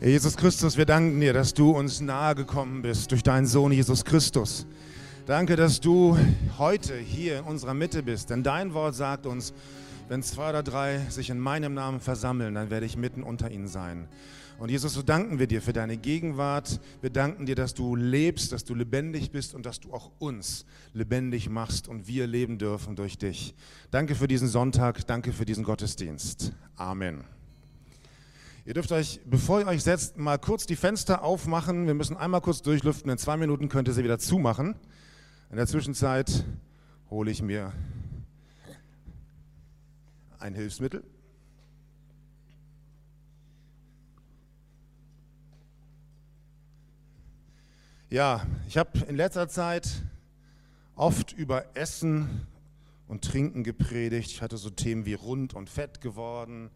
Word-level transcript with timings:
Jesus 0.00 0.36
Christus, 0.36 0.76
wir 0.76 0.86
danken 0.86 1.18
dir, 1.18 1.32
dass 1.32 1.52
du 1.52 1.72
uns 1.72 2.00
nahe 2.00 2.36
gekommen 2.36 2.82
bist 2.82 3.10
durch 3.10 3.24
deinen 3.24 3.46
Sohn 3.46 3.72
Jesus 3.72 4.04
Christus. 4.04 4.64
Danke, 5.26 5.56
dass 5.56 5.80
du 5.80 6.16
heute 6.56 6.96
hier 6.96 7.40
in 7.40 7.44
unserer 7.44 7.74
Mitte 7.74 8.04
bist, 8.04 8.30
denn 8.30 8.44
dein 8.44 8.74
Wort 8.74 8.94
sagt 8.94 9.26
uns, 9.26 9.52
wenn 10.08 10.22
zwei 10.22 10.50
oder 10.50 10.62
drei 10.62 10.98
sich 11.10 11.30
in 11.30 11.40
meinem 11.40 11.74
Namen 11.74 11.98
versammeln, 11.98 12.54
dann 12.54 12.70
werde 12.70 12.86
ich 12.86 12.96
mitten 12.96 13.24
unter 13.24 13.50
ihnen 13.50 13.66
sein. 13.66 14.06
Und 14.58 14.70
Jesus, 14.70 14.94
so 14.94 15.02
danken 15.02 15.40
wir 15.40 15.48
dir 15.48 15.60
für 15.60 15.72
deine 15.72 15.96
Gegenwart. 15.96 16.80
Wir 17.00 17.10
danken 17.10 17.46
dir, 17.46 17.56
dass 17.56 17.74
du 17.74 17.96
lebst, 17.96 18.52
dass 18.52 18.64
du 18.64 18.76
lebendig 18.76 19.32
bist 19.32 19.52
und 19.52 19.66
dass 19.66 19.80
du 19.80 19.92
auch 19.92 20.12
uns 20.20 20.64
lebendig 20.92 21.48
machst 21.48 21.88
und 21.88 22.06
wir 22.06 22.28
leben 22.28 22.58
dürfen 22.58 22.94
durch 22.94 23.18
dich. 23.18 23.52
Danke 23.90 24.14
für 24.14 24.28
diesen 24.28 24.46
Sonntag, 24.46 25.04
danke 25.08 25.32
für 25.32 25.44
diesen 25.44 25.64
Gottesdienst. 25.64 26.52
Amen. 26.76 27.37
Ihr 28.68 28.74
dürft 28.74 28.92
euch, 28.92 29.20
bevor 29.24 29.60
ihr 29.60 29.66
euch 29.66 29.82
setzt, 29.82 30.18
mal 30.18 30.36
kurz 30.36 30.66
die 30.66 30.76
Fenster 30.76 31.24
aufmachen. 31.24 31.86
Wir 31.86 31.94
müssen 31.94 32.18
einmal 32.18 32.42
kurz 32.42 32.60
durchlüften. 32.60 33.10
In 33.10 33.16
zwei 33.16 33.38
Minuten 33.38 33.70
könnt 33.70 33.88
ihr 33.88 33.94
sie 33.94 34.04
wieder 34.04 34.18
zumachen. 34.18 34.74
In 35.48 35.56
der 35.56 35.66
Zwischenzeit 35.66 36.44
hole 37.08 37.30
ich 37.30 37.40
mir 37.40 37.72
ein 40.38 40.52
Hilfsmittel. 40.52 41.02
Ja, 48.10 48.46
ich 48.68 48.76
habe 48.76 48.98
in 49.08 49.16
letzter 49.16 49.48
Zeit 49.48 49.88
oft 50.94 51.32
über 51.32 51.74
Essen 51.74 52.46
und 53.06 53.24
Trinken 53.24 53.64
gepredigt. 53.64 54.30
Ich 54.30 54.42
hatte 54.42 54.58
so 54.58 54.68
Themen 54.68 55.06
wie 55.06 55.14
rund 55.14 55.54
und 55.54 55.70
fett 55.70 56.02
geworden 56.02 56.70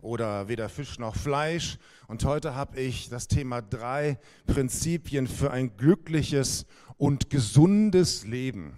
oder 0.00 0.48
weder 0.48 0.68
Fisch 0.68 0.98
noch 0.98 1.16
Fleisch. 1.16 1.78
Und 2.06 2.24
heute 2.24 2.54
habe 2.54 2.80
ich 2.80 3.08
das 3.08 3.28
Thema 3.28 3.62
drei 3.62 4.18
Prinzipien 4.46 5.26
für 5.26 5.50
ein 5.50 5.76
glückliches 5.76 6.66
und 6.96 7.30
gesundes 7.30 8.24
Leben. 8.24 8.76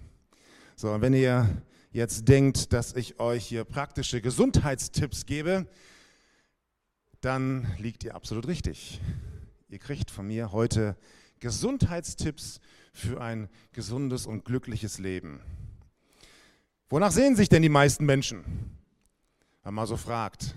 So, 0.76 1.00
wenn 1.00 1.14
ihr 1.14 1.62
jetzt 1.92 2.28
denkt, 2.28 2.72
dass 2.72 2.94
ich 2.94 3.20
euch 3.20 3.46
hier 3.46 3.64
praktische 3.64 4.20
Gesundheitstipps 4.20 5.26
gebe, 5.26 5.66
dann 7.20 7.66
liegt 7.78 8.04
ihr 8.04 8.14
absolut 8.14 8.46
richtig. 8.46 9.00
Ihr 9.68 9.78
kriegt 9.78 10.10
von 10.10 10.26
mir 10.26 10.52
heute 10.52 10.96
Gesundheitstipps 11.38 12.60
für 12.92 13.20
ein 13.20 13.48
gesundes 13.72 14.26
und 14.26 14.44
glückliches 14.44 14.98
Leben. 14.98 15.40
Wonach 16.88 17.12
sehen 17.12 17.36
sich 17.36 17.48
denn 17.48 17.62
die 17.62 17.68
meisten 17.68 18.04
Menschen? 18.04 18.44
Wenn 19.62 19.74
man 19.74 19.86
so 19.86 19.96
fragt. 19.96 20.54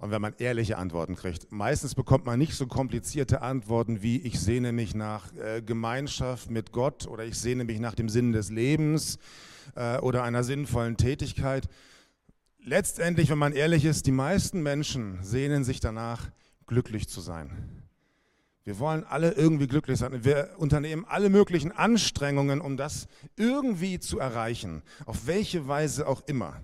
Und 0.00 0.10
wenn 0.10 0.22
man 0.22 0.32
ehrliche 0.38 0.78
Antworten 0.78 1.14
kriegt. 1.14 1.52
Meistens 1.52 1.94
bekommt 1.94 2.24
man 2.24 2.38
nicht 2.38 2.54
so 2.54 2.66
komplizierte 2.66 3.42
Antworten 3.42 4.02
wie 4.02 4.18
ich 4.18 4.40
sehne 4.40 4.72
mich 4.72 4.94
nach 4.94 5.30
äh, 5.36 5.60
Gemeinschaft 5.60 6.50
mit 6.50 6.72
Gott 6.72 7.06
oder 7.06 7.24
ich 7.26 7.38
sehne 7.38 7.64
mich 7.64 7.80
nach 7.80 7.94
dem 7.94 8.08
Sinn 8.08 8.32
des 8.32 8.48
Lebens 8.48 9.18
äh, 9.76 9.98
oder 9.98 10.22
einer 10.22 10.42
sinnvollen 10.42 10.96
Tätigkeit. 10.96 11.68
Letztendlich, 12.64 13.28
wenn 13.28 13.36
man 13.36 13.52
ehrlich 13.52 13.84
ist, 13.84 14.06
die 14.06 14.12
meisten 14.12 14.62
Menschen 14.62 15.22
sehnen 15.22 15.64
sich 15.64 15.80
danach, 15.80 16.30
glücklich 16.66 17.06
zu 17.06 17.20
sein. 17.20 17.50
Wir 18.64 18.78
wollen 18.78 19.04
alle 19.04 19.32
irgendwie 19.32 19.66
glücklich 19.66 19.98
sein. 19.98 20.24
Wir 20.24 20.54
unternehmen 20.56 21.04
alle 21.06 21.28
möglichen 21.28 21.72
Anstrengungen, 21.72 22.62
um 22.62 22.78
das 22.78 23.06
irgendwie 23.36 23.98
zu 24.00 24.18
erreichen, 24.18 24.82
auf 25.04 25.26
welche 25.26 25.68
Weise 25.68 26.06
auch 26.06 26.22
immer. 26.26 26.56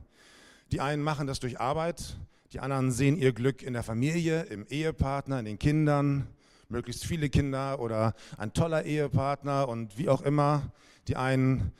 Die 0.72 0.80
einen 0.80 1.02
machen 1.02 1.26
das 1.26 1.38
durch 1.38 1.60
Arbeit, 1.60 2.16
die 2.56 2.60
anderen 2.60 2.90
sehen 2.90 3.18
ihr 3.18 3.34
Glück 3.34 3.62
in 3.62 3.74
der 3.74 3.82
Familie, 3.82 4.44
im 4.44 4.66
Ehepartner, 4.70 5.40
in 5.40 5.44
den 5.44 5.58
Kindern, 5.58 6.26
möglichst 6.70 7.04
viele 7.04 7.28
Kinder 7.28 7.80
oder 7.80 8.14
ein 8.38 8.54
toller 8.54 8.86
Ehepartner 8.86 9.68
und 9.68 9.98
wie 9.98 10.08
auch 10.08 10.22
immer. 10.22 10.72
Die 11.06 11.16
einen 11.16 11.72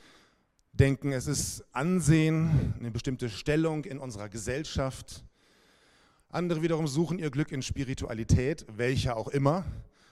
denken, 0.73 1.13
es 1.13 1.25
ist 1.25 1.65
Ansehen, 1.71 2.75
eine 2.77 2.91
bestimmte 2.91 3.31
Stellung 3.31 3.85
in 3.85 3.97
unserer 3.97 4.29
Gesellschaft. 4.29 5.25
Andere 6.29 6.61
wiederum 6.61 6.85
suchen 6.85 7.17
ihr 7.17 7.31
Glück 7.31 7.51
in 7.51 7.63
Spiritualität, 7.63 8.67
welcher 8.69 9.17
auch 9.17 9.29
immer, 9.29 9.65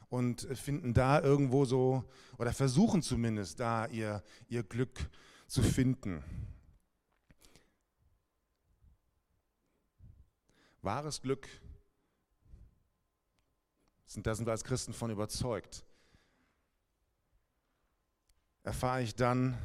und 0.10 0.48
finden 0.56 0.96
da 0.96 1.22
irgendwo 1.22 1.66
so, 1.66 2.04
oder 2.40 2.54
versuchen 2.54 3.04
zumindest 3.04 3.60
da 3.60 3.86
ihr, 3.86 4.24
ihr 4.50 4.64
Glück 4.64 5.12
zu 5.46 5.62
finden. 5.62 6.24
Wahres 10.86 11.22
Glück, 11.22 11.50
da 14.18 14.36
sind 14.36 14.46
wir 14.46 14.52
als 14.52 14.64
Christen 14.64 14.94
von 14.94 15.10
überzeugt, 15.10 15.84
erfahre 18.64 19.02
ich 19.02 19.16
dann, 19.16 19.58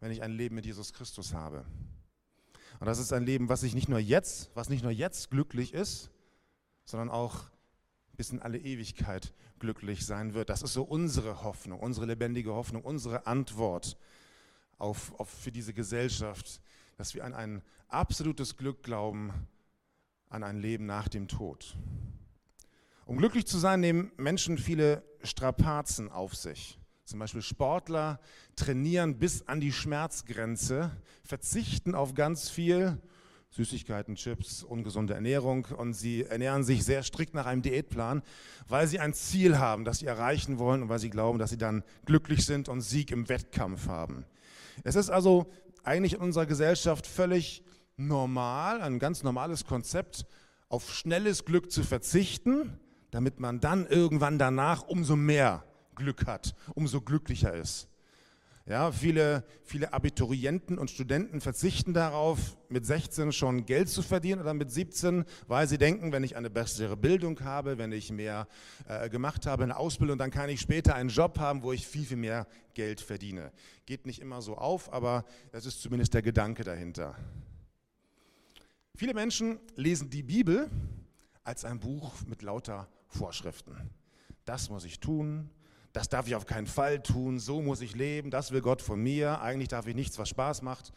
wenn 0.00 0.12
ich 0.12 0.22
ein 0.22 0.30
Leben 0.30 0.54
mit 0.54 0.66
Jesus 0.66 0.92
Christus 0.92 1.32
habe. 1.32 1.64
Und 2.80 2.86
das 2.86 2.98
ist 2.98 3.12
ein 3.12 3.24
Leben, 3.24 3.48
was 3.48 3.62
ich 3.62 3.74
nicht 3.74 3.88
nur 3.88 3.98
jetzt, 3.98 4.50
was 4.54 4.68
nicht 4.68 4.82
nur 4.82 4.92
jetzt 4.92 5.30
glücklich 5.30 5.72
ist, 5.72 6.10
sondern 6.84 7.08
auch 7.10 7.44
bis 8.16 8.30
in 8.30 8.40
alle 8.40 8.58
Ewigkeit 8.58 9.34
glücklich 9.58 10.04
sein 10.06 10.34
wird. 10.34 10.50
Das 10.50 10.62
ist 10.62 10.74
so 10.74 10.82
unsere 10.84 11.42
Hoffnung, 11.42 11.80
unsere 11.80 12.06
lebendige 12.06 12.52
Hoffnung, 12.52 12.84
unsere 12.84 13.26
Antwort 13.26 13.96
auf, 14.76 15.18
auf 15.18 15.30
für 15.30 15.50
diese 15.50 15.72
Gesellschaft, 15.72 16.60
dass 16.96 17.14
wir 17.14 17.24
an 17.24 17.34
ein 17.34 17.62
absolutes 17.88 18.56
Glück 18.56 18.82
glauben, 18.82 19.32
an 20.30 20.42
ein 20.42 20.58
Leben 20.58 20.86
nach 20.86 21.08
dem 21.08 21.28
Tod. 21.28 21.76
Um 23.06 23.16
glücklich 23.16 23.46
zu 23.46 23.58
sein, 23.58 23.80
nehmen 23.80 24.12
Menschen 24.16 24.58
viele 24.58 25.02
Strapazen 25.22 26.10
auf 26.10 26.34
sich. 26.34 26.78
Zum 27.04 27.18
Beispiel 27.18 27.40
Sportler 27.40 28.20
trainieren 28.54 29.18
bis 29.18 29.48
an 29.48 29.60
die 29.60 29.72
Schmerzgrenze, 29.72 30.90
verzichten 31.24 31.94
auf 31.94 32.12
ganz 32.12 32.50
viel, 32.50 32.98
Süßigkeiten, 33.50 34.14
Chips, 34.14 34.62
ungesunde 34.62 35.14
Ernährung 35.14 35.66
und 35.76 35.94
sie 35.94 36.24
ernähren 36.24 36.64
sich 36.64 36.84
sehr 36.84 37.02
strikt 37.02 37.32
nach 37.32 37.46
einem 37.46 37.62
Diätplan, 37.62 38.22
weil 38.68 38.86
sie 38.86 39.00
ein 39.00 39.14
Ziel 39.14 39.58
haben, 39.58 39.86
das 39.86 40.00
sie 40.00 40.06
erreichen 40.06 40.58
wollen 40.58 40.82
und 40.82 40.90
weil 40.90 40.98
sie 40.98 41.08
glauben, 41.08 41.38
dass 41.38 41.48
sie 41.48 41.56
dann 41.56 41.82
glücklich 42.04 42.44
sind 42.44 42.68
und 42.68 42.82
Sieg 42.82 43.10
im 43.10 43.30
Wettkampf 43.30 43.88
haben. 43.88 44.26
Es 44.84 44.96
ist 44.96 45.08
also 45.08 45.50
eigentlich 45.82 46.14
in 46.14 46.20
unserer 46.20 46.44
Gesellschaft 46.44 47.06
völlig 47.06 47.64
normal, 47.98 48.80
ein 48.80 48.98
ganz 48.98 49.22
normales 49.22 49.66
Konzept, 49.66 50.24
auf 50.68 50.94
schnelles 50.94 51.44
Glück 51.44 51.70
zu 51.70 51.82
verzichten, 51.82 52.78
damit 53.10 53.40
man 53.40 53.60
dann 53.60 53.86
irgendwann 53.86 54.38
danach 54.38 54.86
umso 54.86 55.16
mehr 55.16 55.64
Glück 55.94 56.26
hat, 56.26 56.54
umso 56.74 57.00
glücklicher 57.00 57.54
ist. 57.54 57.88
Ja, 58.68 58.92
viele, 58.92 59.44
viele 59.64 59.94
Abiturienten 59.94 60.76
und 60.76 60.90
Studenten 60.90 61.40
verzichten 61.40 61.94
darauf, 61.94 62.58
mit 62.68 62.84
16 62.84 63.32
schon 63.32 63.64
Geld 63.64 63.88
zu 63.88 64.02
verdienen 64.02 64.42
oder 64.42 64.52
mit 64.52 64.70
17, 64.70 65.24
weil 65.46 65.66
sie 65.66 65.78
denken, 65.78 66.12
wenn 66.12 66.22
ich 66.22 66.36
eine 66.36 66.50
bessere 66.50 66.94
Bildung 66.94 67.40
habe, 67.40 67.78
wenn 67.78 67.92
ich 67.92 68.12
mehr 68.12 68.46
äh, 68.86 69.08
gemacht 69.08 69.46
habe, 69.46 69.62
eine 69.62 69.78
Ausbildung, 69.78 70.18
dann 70.18 70.30
kann 70.30 70.50
ich 70.50 70.60
später 70.60 70.94
einen 70.94 71.08
Job 71.08 71.38
haben, 71.38 71.62
wo 71.62 71.72
ich 71.72 71.86
viel, 71.86 72.04
viel 72.04 72.18
mehr 72.18 72.46
Geld 72.74 73.00
verdiene. 73.00 73.52
Geht 73.86 74.04
nicht 74.04 74.20
immer 74.20 74.42
so 74.42 74.58
auf, 74.58 74.92
aber 74.92 75.24
das 75.50 75.64
ist 75.64 75.80
zumindest 75.80 76.12
der 76.12 76.20
Gedanke 76.20 76.62
dahinter. 76.62 77.16
Viele 78.98 79.14
Menschen 79.14 79.60
lesen 79.76 80.10
die 80.10 80.24
Bibel 80.24 80.68
als 81.44 81.64
ein 81.64 81.78
Buch 81.78 82.14
mit 82.26 82.42
lauter 82.42 82.88
Vorschriften. 83.06 83.76
Das 84.44 84.70
muss 84.70 84.84
ich 84.84 84.98
tun, 84.98 85.50
das 85.92 86.08
darf 86.08 86.26
ich 86.26 86.34
auf 86.34 86.46
keinen 86.46 86.66
Fall 86.66 87.00
tun, 87.00 87.38
so 87.38 87.62
muss 87.62 87.80
ich 87.80 87.94
leben, 87.94 88.32
das 88.32 88.50
will 88.50 88.60
Gott 88.60 88.82
von 88.82 89.00
mir, 89.00 89.40
eigentlich 89.40 89.68
darf 89.68 89.86
ich 89.86 89.94
nichts, 89.94 90.18
was 90.18 90.30
Spaß 90.30 90.62
macht. 90.62 90.92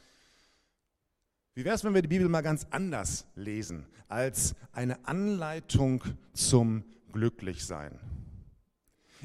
Wie 1.54 1.64
wäre 1.64 1.76
es, 1.76 1.84
wenn 1.84 1.94
wir 1.94 2.02
die 2.02 2.08
Bibel 2.08 2.28
mal 2.28 2.42
ganz 2.42 2.66
anders 2.72 3.28
lesen, 3.36 3.86
als 4.08 4.56
eine 4.72 5.06
Anleitung 5.06 6.04
zum 6.34 6.84
Glücklichsein? 7.12 8.00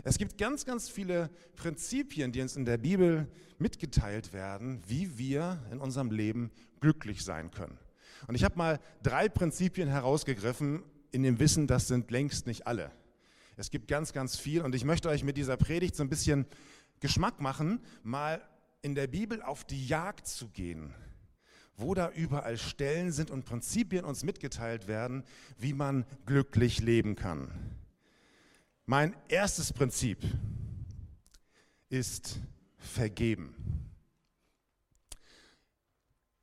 Es 0.04 0.18
gibt 0.18 0.36
ganz, 0.36 0.66
ganz 0.66 0.90
viele 0.90 1.30
Prinzipien, 1.54 2.30
die 2.30 2.42
uns 2.42 2.56
in 2.56 2.66
der 2.66 2.76
Bibel 2.76 3.26
mitgeteilt 3.56 4.34
werden, 4.34 4.82
wie 4.86 5.16
wir 5.16 5.64
in 5.72 5.80
unserem 5.80 6.10
Leben 6.10 6.50
glücklich 6.80 7.24
sein 7.24 7.50
können. 7.50 7.78
Und 8.26 8.34
ich 8.34 8.44
habe 8.44 8.56
mal 8.56 8.80
drei 9.02 9.28
Prinzipien 9.28 9.88
herausgegriffen, 9.88 10.82
in 11.12 11.22
dem 11.22 11.38
Wissen, 11.38 11.66
das 11.66 11.88
sind 11.88 12.10
längst 12.10 12.46
nicht 12.46 12.66
alle. 12.66 12.90
Es 13.56 13.70
gibt 13.70 13.88
ganz, 13.88 14.12
ganz 14.12 14.36
viel 14.36 14.62
und 14.62 14.74
ich 14.74 14.84
möchte 14.84 15.08
euch 15.08 15.24
mit 15.24 15.36
dieser 15.36 15.56
Predigt 15.56 15.96
so 15.96 16.02
ein 16.02 16.10
bisschen 16.10 16.46
Geschmack 17.00 17.40
machen, 17.40 17.80
mal 18.02 18.42
in 18.82 18.94
der 18.94 19.06
Bibel 19.06 19.42
auf 19.42 19.64
die 19.64 19.86
Jagd 19.86 20.26
zu 20.26 20.48
gehen, 20.48 20.92
wo 21.76 21.94
da 21.94 22.10
überall 22.10 22.58
Stellen 22.58 23.12
sind 23.12 23.30
und 23.30 23.44
Prinzipien 23.44 24.04
uns 24.04 24.24
mitgeteilt 24.24 24.88
werden, 24.88 25.24
wie 25.58 25.72
man 25.72 26.04
glücklich 26.26 26.80
leben 26.80 27.16
kann. 27.16 27.50
Mein 28.84 29.16
erstes 29.28 29.72
Prinzip 29.72 30.18
ist 31.88 32.40
vergeben. 32.78 33.85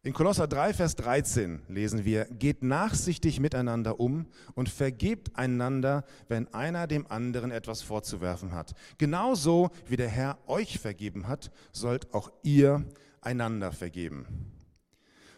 In 0.05 0.11
Kolosser 0.11 0.47
3, 0.47 0.73
Vers 0.73 0.97
13 0.97 1.61
lesen 1.69 2.03
wir, 2.03 2.25
geht 2.25 2.61
nachsichtig 2.61 3.39
miteinander 3.39 4.01
um 4.01 4.25
und 4.53 4.67
vergebt 4.67 5.31
einander, 5.37 6.03
wenn 6.27 6.53
einer 6.53 6.87
dem 6.87 7.07
anderen 7.09 7.51
etwas 7.51 7.81
vorzuwerfen 7.81 8.51
hat. 8.51 8.73
Genauso 8.97 9.69
wie 9.87 9.95
der 9.95 10.09
Herr 10.09 10.39
euch 10.45 10.77
vergeben 10.77 11.29
hat, 11.29 11.51
sollt 11.71 12.13
auch 12.13 12.33
ihr 12.43 12.83
einander 13.21 13.71
vergeben. 13.71 14.25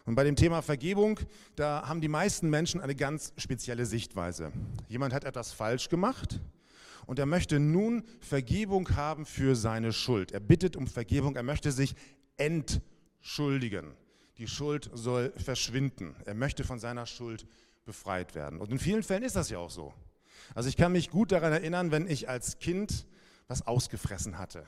Und 0.04 0.16
bei 0.16 0.24
dem 0.24 0.34
Thema 0.34 0.62
Vergebung, 0.62 1.20
da 1.54 1.86
haben 1.86 2.00
die 2.00 2.08
meisten 2.08 2.50
Menschen 2.50 2.80
eine 2.80 2.96
ganz 2.96 3.34
spezielle 3.36 3.86
Sichtweise. 3.86 4.50
Jemand 4.88 5.14
hat 5.14 5.22
etwas 5.22 5.52
falsch 5.52 5.88
gemacht 5.88 6.40
und 7.06 7.20
er 7.20 7.26
möchte 7.26 7.60
nun 7.60 8.02
Vergebung 8.18 8.96
haben 8.96 9.26
für 9.26 9.54
seine 9.54 9.92
Schuld. 9.92 10.32
Er 10.32 10.40
bittet 10.40 10.74
um 10.74 10.88
Vergebung, 10.88 11.36
er 11.36 11.44
möchte 11.44 11.70
sich 11.70 11.94
entschuldigen 12.36 13.94
die 14.38 14.48
Schuld 14.48 14.90
soll 14.92 15.32
verschwinden. 15.36 16.14
Er 16.24 16.34
möchte 16.34 16.64
von 16.64 16.78
seiner 16.78 17.06
Schuld 17.06 17.46
befreit 17.84 18.34
werden. 18.34 18.60
Und 18.60 18.70
in 18.70 18.78
vielen 18.78 19.02
Fällen 19.02 19.22
ist 19.22 19.36
das 19.36 19.50
ja 19.50 19.58
auch 19.58 19.70
so. 19.70 19.94
Also 20.54 20.68
ich 20.68 20.76
kann 20.76 20.92
mich 20.92 21.10
gut 21.10 21.32
daran 21.32 21.52
erinnern, 21.52 21.90
wenn 21.90 22.08
ich 22.08 22.28
als 22.28 22.58
Kind 22.58 23.06
was 23.48 23.66
ausgefressen 23.66 24.38
hatte. 24.38 24.66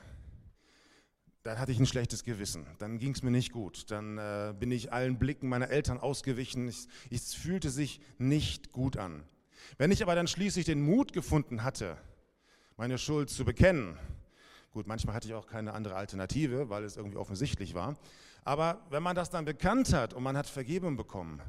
Dann 1.43 1.57
hatte 1.59 1.71
ich 1.71 1.79
ein 1.79 1.85
schlechtes 1.85 2.23
Gewissen, 2.23 2.67
dann 2.79 2.99
ging 2.99 3.13
es 3.13 3.23
mir 3.23 3.31
nicht 3.31 3.53
gut, 3.53 3.89
dann 3.91 4.17
äh, 4.17 4.53
bin 4.59 4.71
ich 4.71 4.91
allen 4.91 5.17
Blicken 5.17 5.47
meiner 5.47 5.69
Eltern 5.69 5.97
ausgewichen, 5.97 6.67
ich, 6.67 6.87
es 7.09 7.33
fühlte 7.33 7.69
sich 7.69 8.01
nicht 8.17 8.73
gut 8.73 8.97
an. 8.97 9.23
Wenn 9.77 9.89
ich 9.91 10.03
aber 10.03 10.15
dann 10.15 10.27
schließlich 10.27 10.65
den 10.65 10.81
Mut 10.81 11.13
gefunden 11.13 11.63
hatte, 11.63 11.97
meine 12.75 12.97
Schuld 12.97 13.29
zu 13.29 13.45
bekennen, 13.45 13.97
gut, 14.71 14.85
manchmal 14.85 15.15
hatte 15.15 15.29
ich 15.29 15.33
auch 15.33 15.47
keine 15.47 15.73
andere 15.73 15.95
Alternative, 15.95 16.69
weil 16.69 16.83
es 16.83 16.97
irgendwie 16.97 17.17
offensichtlich 17.17 17.73
war, 17.73 17.97
aber 18.43 18.85
wenn 18.89 19.03
man 19.03 19.15
das 19.15 19.29
dann 19.29 19.45
bekannt 19.45 19.93
hat 19.93 20.13
und 20.13 20.23
man 20.23 20.37
hat 20.37 20.47
Vergebung 20.47 20.97
bekommen, 20.97 21.41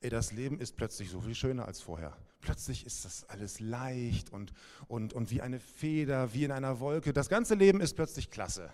ey, 0.00 0.10
das 0.10 0.32
Leben 0.32 0.58
ist 0.58 0.76
plötzlich 0.76 1.10
so 1.10 1.20
viel 1.20 1.34
schöner 1.34 1.66
als 1.66 1.80
vorher. 1.80 2.16
Plötzlich 2.40 2.86
ist 2.86 3.04
das 3.04 3.24
alles 3.28 3.60
leicht 3.60 4.32
und, 4.32 4.52
und, 4.88 5.12
und 5.14 5.30
wie 5.30 5.42
eine 5.42 5.58
Feder, 5.58 6.32
wie 6.32 6.44
in 6.44 6.52
einer 6.52 6.80
Wolke. 6.80 7.12
Das 7.12 7.28
ganze 7.28 7.54
Leben 7.54 7.80
ist 7.80 7.94
plötzlich 7.94 8.30
klasse, 8.30 8.70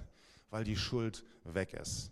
weil 0.50 0.64
die 0.64 0.76
Schuld 0.76 1.24
weg 1.44 1.72
ist. 1.72 2.10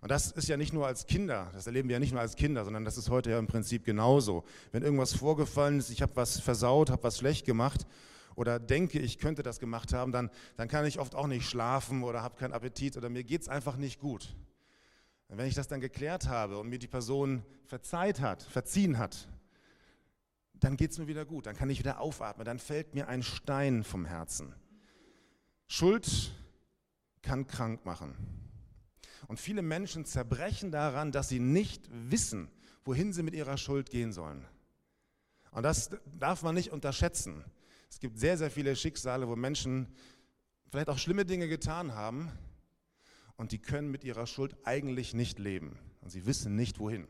Und 0.00 0.10
das 0.10 0.32
ist 0.32 0.48
ja 0.48 0.56
nicht 0.56 0.72
nur 0.72 0.86
als 0.86 1.06
Kinder, 1.06 1.50
das 1.54 1.66
erleben 1.66 1.88
wir 1.88 1.94
ja 1.94 2.00
nicht 2.00 2.12
nur 2.12 2.20
als 2.20 2.36
Kinder, 2.36 2.64
sondern 2.64 2.84
das 2.84 2.98
ist 2.98 3.08
heute 3.08 3.30
ja 3.30 3.38
im 3.38 3.46
Prinzip 3.46 3.84
genauso. 3.84 4.44
Wenn 4.72 4.82
irgendwas 4.82 5.14
vorgefallen 5.14 5.78
ist, 5.78 5.90
ich 5.90 6.02
habe 6.02 6.14
was 6.16 6.40
versaut, 6.40 6.90
habe 6.90 7.02
was 7.04 7.18
schlecht 7.18 7.46
gemacht 7.46 7.86
oder 8.34 8.58
denke, 8.58 8.98
ich 8.98 9.18
könnte 9.18 9.42
das 9.42 9.60
gemacht 9.60 9.92
haben, 9.92 10.12
dann, 10.12 10.30
dann 10.56 10.68
kann 10.68 10.84
ich 10.84 10.98
oft 10.98 11.14
auch 11.14 11.26
nicht 11.26 11.48
schlafen 11.48 12.02
oder 12.02 12.22
habe 12.22 12.36
keinen 12.36 12.52
Appetit 12.52 12.96
oder 12.96 13.08
mir 13.08 13.24
geht 13.24 13.42
es 13.42 13.48
einfach 13.48 13.76
nicht 13.76 13.98
gut. 13.98 14.34
Und 15.28 15.38
wenn 15.38 15.46
ich 15.46 15.54
das 15.54 15.68
dann 15.68 15.80
geklärt 15.80 16.28
habe 16.28 16.58
und 16.58 16.68
mir 16.68 16.78
die 16.78 16.86
Person 16.86 17.44
verzeiht 17.66 18.20
hat, 18.20 18.42
verziehen 18.42 18.98
hat, 18.98 19.28
dann 20.54 20.76
geht 20.76 20.92
es 20.92 20.98
mir 20.98 21.08
wieder 21.08 21.24
gut, 21.24 21.46
dann 21.46 21.56
kann 21.56 21.70
ich 21.70 21.78
wieder 21.78 22.00
aufatmen, 22.00 22.44
dann 22.44 22.58
fällt 22.58 22.94
mir 22.94 23.08
ein 23.08 23.22
Stein 23.22 23.84
vom 23.84 24.04
Herzen. 24.04 24.54
Schuld 25.66 26.32
kann 27.22 27.46
krank 27.46 27.84
machen. 27.84 28.14
Und 29.26 29.40
viele 29.40 29.62
Menschen 29.62 30.04
zerbrechen 30.04 30.70
daran, 30.70 31.10
dass 31.10 31.28
sie 31.28 31.40
nicht 31.40 31.88
wissen, 31.90 32.50
wohin 32.84 33.12
sie 33.12 33.22
mit 33.22 33.34
ihrer 33.34 33.56
Schuld 33.56 33.90
gehen 33.90 34.12
sollen. 34.12 34.44
Und 35.50 35.62
das 35.62 35.90
darf 36.18 36.42
man 36.42 36.54
nicht 36.54 36.70
unterschätzen. 36.70 37.44
Es 37.88 38.00
gibt 38.00 38.18
sehr, 38.18 38.36
sehr 38.36 38.50
viele 38.50 38.76
Schicksale, 38.76 39.28
wo 39.28 39.36
Menschen 39.36 39.88
vielleicht 40.70 40.88
auch 40.88 40.98
schlimme 40.98 41.24
Dinge 41.24 41.48
getan 41.48 41.94
haben, 41.94 42.30
und 43.36 43.52
die 43.52 43.58
können 43.58 43.90
mit 43.90 44.04
ihrer 44.04 44.26
Schuld 44.26 44.56
eigentlich 44.64 45.14
nicht 45.14 45.38
leben 45.38 45.78
und 46.00 46.10
sie 46.10 46.26
wissen 46.26 46.56
nicht 46.56 46.78
wohin. 46.78 47.08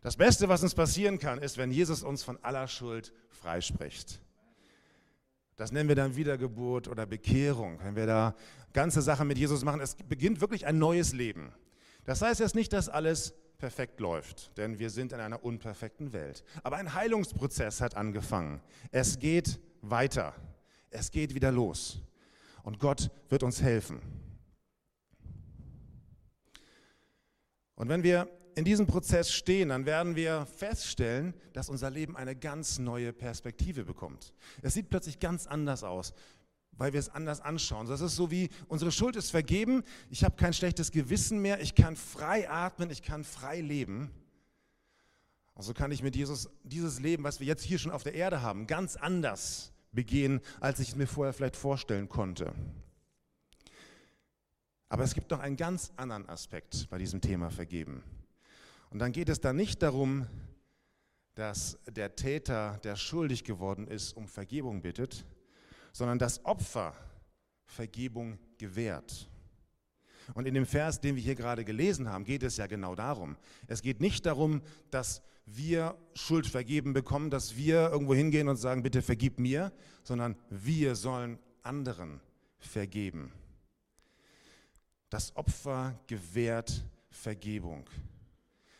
Das 0.00 0.16
Beste, 0.16 0.48
was 0.48 0.62
uns 0.62 0.74
passieren 0.74 1.18
kann, 1.18 1.38
ist, 1.38 1.56
wenn 1.58 1.70
Jesus 1.70 2.02
uns 2.02 2.22
von 2.22 2.38
aller 2.42 2.68
Schuld 2.68 3.12
freispricht. 3.30 4.20
Das 5.56 5.72
nennen 5.72 5.88
wir 5.88 5.96
dann 5.96 6.14
Wiedergeburt 6.14 6.86
oder 6.86 7.04
Bekehrung, 7.04 7.80
wenn 7.82 7.96
wir 7.96 8.06
da 8.06 8.34
ganze 8.72 9.02
Sachen 9.02 9.26
mit 9.26 9.38
Jesus 9.38 9.64
machen. 9.64 9.80
Es 9.80 9.96
beginnt 9.96 10.40
wirklich 10.40 10.66
ein 10.66 10.78
neues 10.78 11.12
Leben. 11.12 11.52
Das 12.04 12.22
heißt 12.22 12.38
jetzt 12.38 12.54
nicht, 12.54 12.72
dass 12.72 12.88
alles 12.88 13.34
perfekt 13.58 13.98
läuft, 13.98 14.56
denn 14.56 14.78
wir 14.78 14.88
sind 14.88 15.12
in 15.12 15.20
einer 15.20 15.42
unperfekten 15.42 16.12
Welt. 16.12 16.44
Aber 16.62 16.76
ein 16.76 16.94
Heilungsprozess 16.94 17.80
hat 17.80 17.96
angefangen. 17.96 18.60
Es 18.92 19.18
geht 19.18 19.58
weiter. 19.82 20.32
Es 20.90 21.10
geht 21.10 21.34
wieder 21.34 21.50
los. 21.50 22.00
Und 22.62 22.78
Gott 22.78 23.10
wird 23.28 23.42
uns 23.42 23.60
helfen. 23.60 24.00
Und 27.78 27.88
wenn 27.88 28.02
wir 28.02 28.28
in 28.56 28.64
diesem 28.64 28.88
Prozess 28.88 29.32
stehen, 29.32 29.68
dann 29.68 29.86
werden 29.86 30.16
wir 30.16 30.46
feststellen, 30.46 31.32
dass 31.52 31.68
unser 31.68 31.90
Leben 31.90 32.16
eine 32.16 32.34
ganz 32.34 32.80
neue 32.80 33.12
Perspektive 33.12 33.84
bekommt. 33.84 34.32
Es 34.62 34.74
sieht 34.74 34.90
plötzlich 34.90 35.20
ganz 35.20 35.46
anders 35.46 35.84
aus, 35.84 36.12
weil 36.72 36.92
wir 36.92 36.98
es 36.98 37.08
anders 37.08 37.40
anschauen. 37.40 37.86
Das 37.86 38.00
ist 38.00 38.16
so 38.16 38.32
wie, 38.32 38.48
unsere 38.66 38.90
Schuld 38.90 39.14
ist 39.14 39.30
vergeben, 39.30 39.84
ich 40.10 40.24
habe 40.24 40.34
kein 40.34 40.52
schlechtes 40.52 40.90
Gewissen 40.90 41.40
mehr, 41.40 41.60
ich 41.60 41.76
kann 41.76 41.94
frei 41.94 42.50
atmen, 42.50 42.90
ich 42.90 43.02
kann 43.02 43.22
frei 43.22 43.60
leben. 43.60 44.10
Und 45.54 45.62
so 45.62 45.72
kann 45.72 45.92
ich 45.92 46.02
mit 46.02 46.16
Jesus 46.16 46.50
dieses 46.64 46.98
Leben, 46.98 47.22
was 47.22 47.38
wir 47.38 47.46
jetzt 47.46 47.62
hier 47.62 47.78
schon 47.78 47.92
auf 47.92 48.02
der 48.02 48.14
Erde 48.14 48.42
haben, 48.42 48.66
ganz 48.66 48.96
anders 48.96 49.72
begehen, 49.92 50.40
als 50.58 50.80
ich 50.80 50.88
es 50.88 50.96
mir 50.96 51.06
vorher 51.06 51.32
vielleicht 51.32 51.54
vorstellen 51.54 52.08
konnte. 52.08 52.52
Aber 54.88 55.04
es 55.04 55.14
gibt 55.14 55.30
noch 55.30 55.40
einen 55.40 55.56
ganz 55.56 55.92
anderen 55.96 56.28
Aspekt 56.28 56.88
bei 56.90 56.98
diesem 56.98 57.20
Thema 57.20 57.50
Vergeben. 57.50 58.02
Und 58.90 59.00
dann 59.00 59.12
geht 59.12 59.28
es 59.28 59.40
da 59.40 59.52
nicht 59.52 59.82
darum, 59.82 60.26
dass 61.34 61.78
der 61.88 62.16
Täter, 62.16 62.80
der 62.82 62.96
schuldig 62.96 63.44
geworden 63.44 63.86
ist, 63.86 64.12
um 64.14 64.26
Vergebung 64.26 64.82
bittet, 64.82 65.24
sondern 65.92 66.18
das 66.18 66.44
Opfer 66.44 66.94
Vergebung 67.66 68.38
gewährt. 68.56 69.28
Und 70.34 70.46
in 70.46 70.54
dem 70.54 70.66
Vers, 70.66 71.00
den 71.00 71.16
wir 71.16 71.22
hier 71.22 71.34
gerade 71.34 71.64
gelesen 71.64 72.08
haben, 72.08 72.24
geht 72.24 72.42
es 72.42 72.56
ja 72.56 72.66
genau 72.66 72.94
darum. 72.94 73.36
Es 73.66 73.82
geht 73.82 74.00
nicht 74.00 74.26
darum, 74.26 74.62
dass 74.90 75.22
wir 75.46 75.96
Schuld 76.14 76.46
vergeben 76.46 76.92
bekommen, 76.92 77.30
dass 77.30 77.56
wir 77.56 77.90
irgendwo 77.90 78.14
hingehen 78.14 78.48
und 78.48 78.56
sagen, 78.56 78.82
bitte 78.82 79.00
vergib 79.00 79.38
mir, 79.38 79.72
sondern 80.02 80.36
wir 80.50 80.96
sollen 80.96 81.38
anderen 81.62 82.20
vergeben. 82.58 83.32
Das 85.10 85.34
Opfer 85.36 85.98
gewährt 86.06 86.84
Vergebung. 87.10 87.88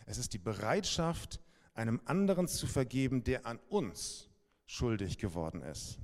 Es 0.07 0.19
ist 0.19 0.33
die 0.33 0.39
Bereitschaft, 0.39 1.41
einem 1.75 2.01
anderen 2.05 2.49
zu 2.49 2.67
vergeben, 2.67 3.25
der 3.25 3.47
an 3.47 3.59
uns 3.69 4.29
schuldig 4.67 5.19
geworden 5.19 5.63
ist. 5.63 5.99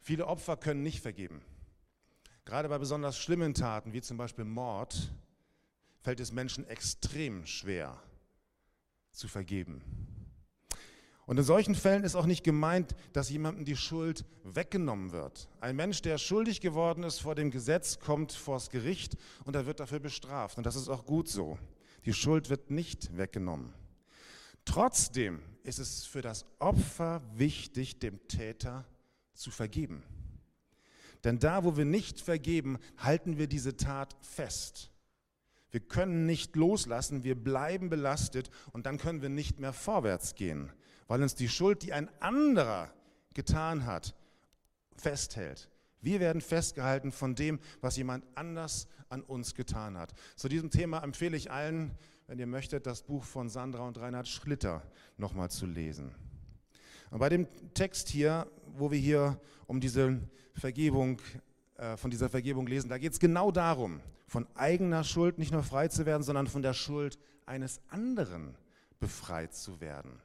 Viele 0.00 0.26
Opfer 0.26 0.56
können 0.56 0.82
nicht 0.82 1.00
vergeben. 1.00 1.42
Gerade 2.44 2.68
bei 2.68 2.78
besonders 2.78 3.18
schlimmen 3.18 3.54
Taten, 3.54 3.92
wie 3.92 4.00
zum 4.00 4.16
Beispiel 4.16 4.44
Mord, 4.44 5.12
fällt 6.00 6.20
es 6.20 6.32
Menschen 6.32 6.66
extrem 6.66 7.44
schwer 7.44 8.02
zu 9.12 9.28
vergeben. 9.28 9.82
Und 11.28 11.36
in 11.36 11.44
solchen 11.44 11.74
Fällen 11.74 12.04
ist 12.04 12.14
auch 12.14 12.24
nicht 12.24 12.42
gemeint, 12.42 12.94
dass 13.12 13.28
jemandem 13.28 13.66
die 13.66 13.76
Schuld 13.76 14.24
weggenommen 14.44 15.12
wird. 15.12 15.50
Ein 15.60 15.76
Mensch, 15.76 16.00
der 16.00 16.16
schuldig 16.16 16.62
geworden 16.62 17.04
ist 17.04 17.18
vor 17.18 17.34
dem 17.34 17.50
Gesetz, 17.50 17.98
kommt 18.00 18.32
vors 18.32 18.70
Gericht 18.70 19.14
und 19.44 19.54
er 19.54 19.66
wird 19.66 19.78
dafür 19.78 20.00
bestraft. 20.00 20.56
Und 20.56 20.64
das 20.64 20.74
ist 20.74 20.88
auch 20.88 21.04
gut 21.04 21.28
so. 21.28 21.58
Die 22.06 22.14
Schuld 22.14 22.48
wird 22.48 22.70
nicht 22.70 23.14
weggenommen. 23.18 23.74
Trotzdem 24.64 25.42
ist 25.64 25.78
es 25.78 26.06
für 26.06 26.22
das 26.22 26.46
Opfer 26.60 27.20
wichtig, 27.34 27.98
dem 27.98 28.26
Täter 28.28 28.86
zu 29.34 29.50
vergeben. 29.50 30.04
Denn 31.24 31.38
da, 31.38 31.62
wo 31.62 31.76
wir 31.76 31.84
nicht 31.84 32.22
vergeben, 32.22 32.78
halten 32.96 33.36
wir 33.36 33.48
diese 33.48 33.76
Tat 33.76 34.16
fest. 34.22 34.90
Wir 35.72 35.80
können 35.80 36.24
nicht 36.24 36.56
loslassen, 36.56 37.22
wir 37.22 37.34
bleiben 37.34 37.90
belastet 37.90 38.48
und 38.72 38.86
dann 38.86 38.96
können 38.96 39.20
wir 39.20 39.28
nicht 39.28 39.60
mehr 39.60 39.74
vorwärts 39.74 40.34
gehen 40.34 40.72
weil 41.08 41.22
uns 41.22 41.34
die 41.34 41.48
Schuld, 41.48 41.82
die 41.82 41.92
ein 41.92 42.08
anderer 42.20 42.92
getan 43.34 43.86
hat, 43.86 44.14
festhält. 44.96 45.68
Wir 46.00 46.20
werden 46.20 46.40
festgehalten 46.40 47.10
von 47.10 47.34
dem, 47.34 47.58
was 47.80 47.96
jemand 47.96 48.24
anders 48.34 48.86
an 49.08 49.22
uns 49.22 49.54
getan 49.54 49.96
hat. 49.98 50.14
Zu 50.36 50.48
diesem 50.48 50.70
Thema 50.70 51.02
empfehle 51.02 51.36
ich 51.36 51.50
allen, 51.50 51.96
wenn 52.28 52.38
ihr 52.38 52.46
möchtet, 52.46 52.86
das 52.86 53.02
Buch 53.02 53.24
von 53.24 53.48
Sandra 53.48 53.86
und 53.86 53.98
Reinhard 53.98 54.28
Schlitter 54.28 54.82
nochmal 55.16 55.50
zu 55.50 55.66
lesen. 55.66 56.14
Und 57.10 57.18
bei 57.18 57.28
dem 57.30 57.48
Text 57.74 58.08
hier, 58.08 58.46
wo 58.76 58.90
wir 58.90 58.98
hier 58.98 59.40
um 59.66 59.80
diese 59.80 60.20
Vergebung, 60.54 61.20
äh, 61.76 61.96
von 61.96 62.10
dieser 62.10 62.28
Vergebung 62.28 62.66
lesen, 62.66 62.88
da 62.90 62.98
geht 62.98 63.14
es 63.14 63.18
genau 63.18 63.50
darum, 63.50 64.00
von 64.26 64.46
eigener 64.54 65.04
Schuld 65.04 65.38
nicht 65.38 65.52
nur 65.52 65.62
frei 65.62 65.88
zu 65.88 66.04
werden, 66.04 66.22
sondern 66.22 66.46
von 66.46 66.62
der 66.62 66.74
Schuld 66.74 67.18
eines 67.46 67.80
anderen 67.88 68.56
befreit 69.00 69.54
zu 69.54 69.80
werden. 69.80 70.20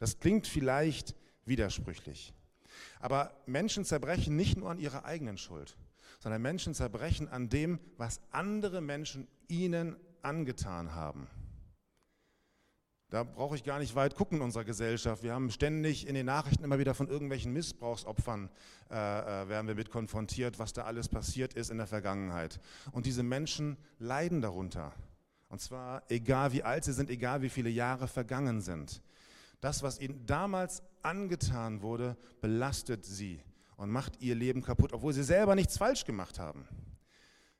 Das 0.00 0.18
klingt 0.18 0.48
vielleicht 0.48 1.14
widersprüchlich. 1.44 2.34
Aber 2.98 3.32
Menschen 3.46 3.84
zerbrechen 3.84 4.34
nicht 4.34 4.56
nur 4.56 4.70
an 4.70 4.78
ihrer 4.78 5.04
eigenen 5.04 5.38
Schuld, 5.38 5.76
sondern 6.18 6.42
Menschen 6.42 6.74
zerbrechen 6.74 7.28
an 7.28 7.48
dem, 7.48 7.78
was 7.96 8.20
andere 8.30 8.80
Menschen 8.80 9.28
ihnen 9.46 9.96
angetan 10.22 10.94
haben. 10.94 11.28
Da 13.10 13.24
brauche 13.24 13.56
ich 13.56 13.64
gar 13.64 13.80
nicht 13.80 13.96
weit 13.96 14.14
gucken 14.14 14.38
in 14.38 14.44
unserer 14.44 14.64
Gesellschaft. 14.64 15.24
Wir 15.24 15.34
haben 15.34 15.50
ständig 15.50 16.06
in 16.06 16.14
den 16.14 16.26
Nachrichten 16.26 16.62
immer 16.62 16.78
wieder 16.78 16.94
von 16.94 17.08
irgendwelchen 17.08 17.52
Missbrauchsopfern, 17.52 18.48
äh, 18.88 18.94
äh, 18.94 19.48
werden 19.48 19.66
wir 19.66 19.74
mit 19.74 19.90
konfrontiert, 19.90 20.60
was 20.60 20.72
da 20.72 20.84
alles 20.84 21.08
passiert 21.08 21.54
ist 21.54 21.70
in 21.70 21.78
der 21.78 21.88
Vergangenheit. 21.88 22.60
Und 22.92 23.06
diese 23.06 23.24
Menschen 23.24 23.76
leiden 23.98 24.40
darunter. 24.40 24.92
Und 25.48 25.60
zwar 25.60 26.04
egal 26.08 26.52
wie 26.52 26.62
alt 26.62 26.84
sie 26.84 26.92
sind, 26.92 27.10
egal 27.10 27.42
wie 27.42 27.48
viele 27.48 27.68
Jahre 27.68 28.06
vergangen 28.06 28.60
sind. 28.60 29.02
Das, 29.60 29.82
was 29.82 30.00
ihnen 30.00 30.24
damals 30.26 30.82
angetan 31.02 31.82
wurde, 31.82 32.16
belastet 32.40 33.04
sie 33.04 33.42
und 33.76 33.90
macht 33.90 34.20
ihr 34.20 34.34
Leben 34.34 34.62
kaputt, 34.62 34.92
obwohl 34.92 35.12
sie 35.12 35.22
selber 35.22 35.54
nichts 35.54 35.78
falsch 35.78 36.04
gemacht 36.04 36.38
haben. 36.38 36.66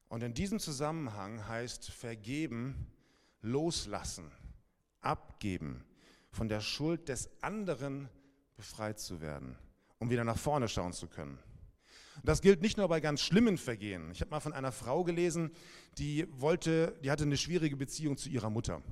Und 0.08 0.22
in 0.22 0.34
diesem 0.34 0.58
Zusammenhang 0.58 1.46
heißt 1.46 1.90
vergeben, 1.90 2.86
loslassen 3.42 4.30
abgeben, 5.00 5.84
von 6.30 6.48
der 6.48 6.60
Schuld 6.60 7.08
des 7.08 7.30
anderen 7.42 8.08
befreit 8.56 9.00
zu 9.00 9.20
werden, 9.20 9.56
um 9.98 10.10
wieder 10.10 10.24
nach 10.24 10.38
vorne 10.38 10.68
schauen 10.68 10.92
zu 10.92 11.08
können. 11.08 11.38
Das 12.22 12.42
gilt 12.42 12.60
nicht 12.60 12.76
nur 12.76 12.88
bei 12.88 13.00
ganz 13.00 13.22
schlimmen 13.22 13.56
Vergehen. 13.56 14.10
Ich 14.10 14.20
habe 14.20 14.30
mal 14.30 14.40
von 14.40 14.52
einer 14.52 14.72
Frau 14.72 15.04
gelesen, 15.04 15.50
die 15.96 16.26
wollte, 16.32 16.98
die 17.02 17.10
hatte 17.10 17.24
eine 17.24 17.38
schwierige 17.38 17.76
Beziehung 17.76 18.16
zu 18.16 18.28
ihrer 18.28 18.50
Mutter. 18.50 18.82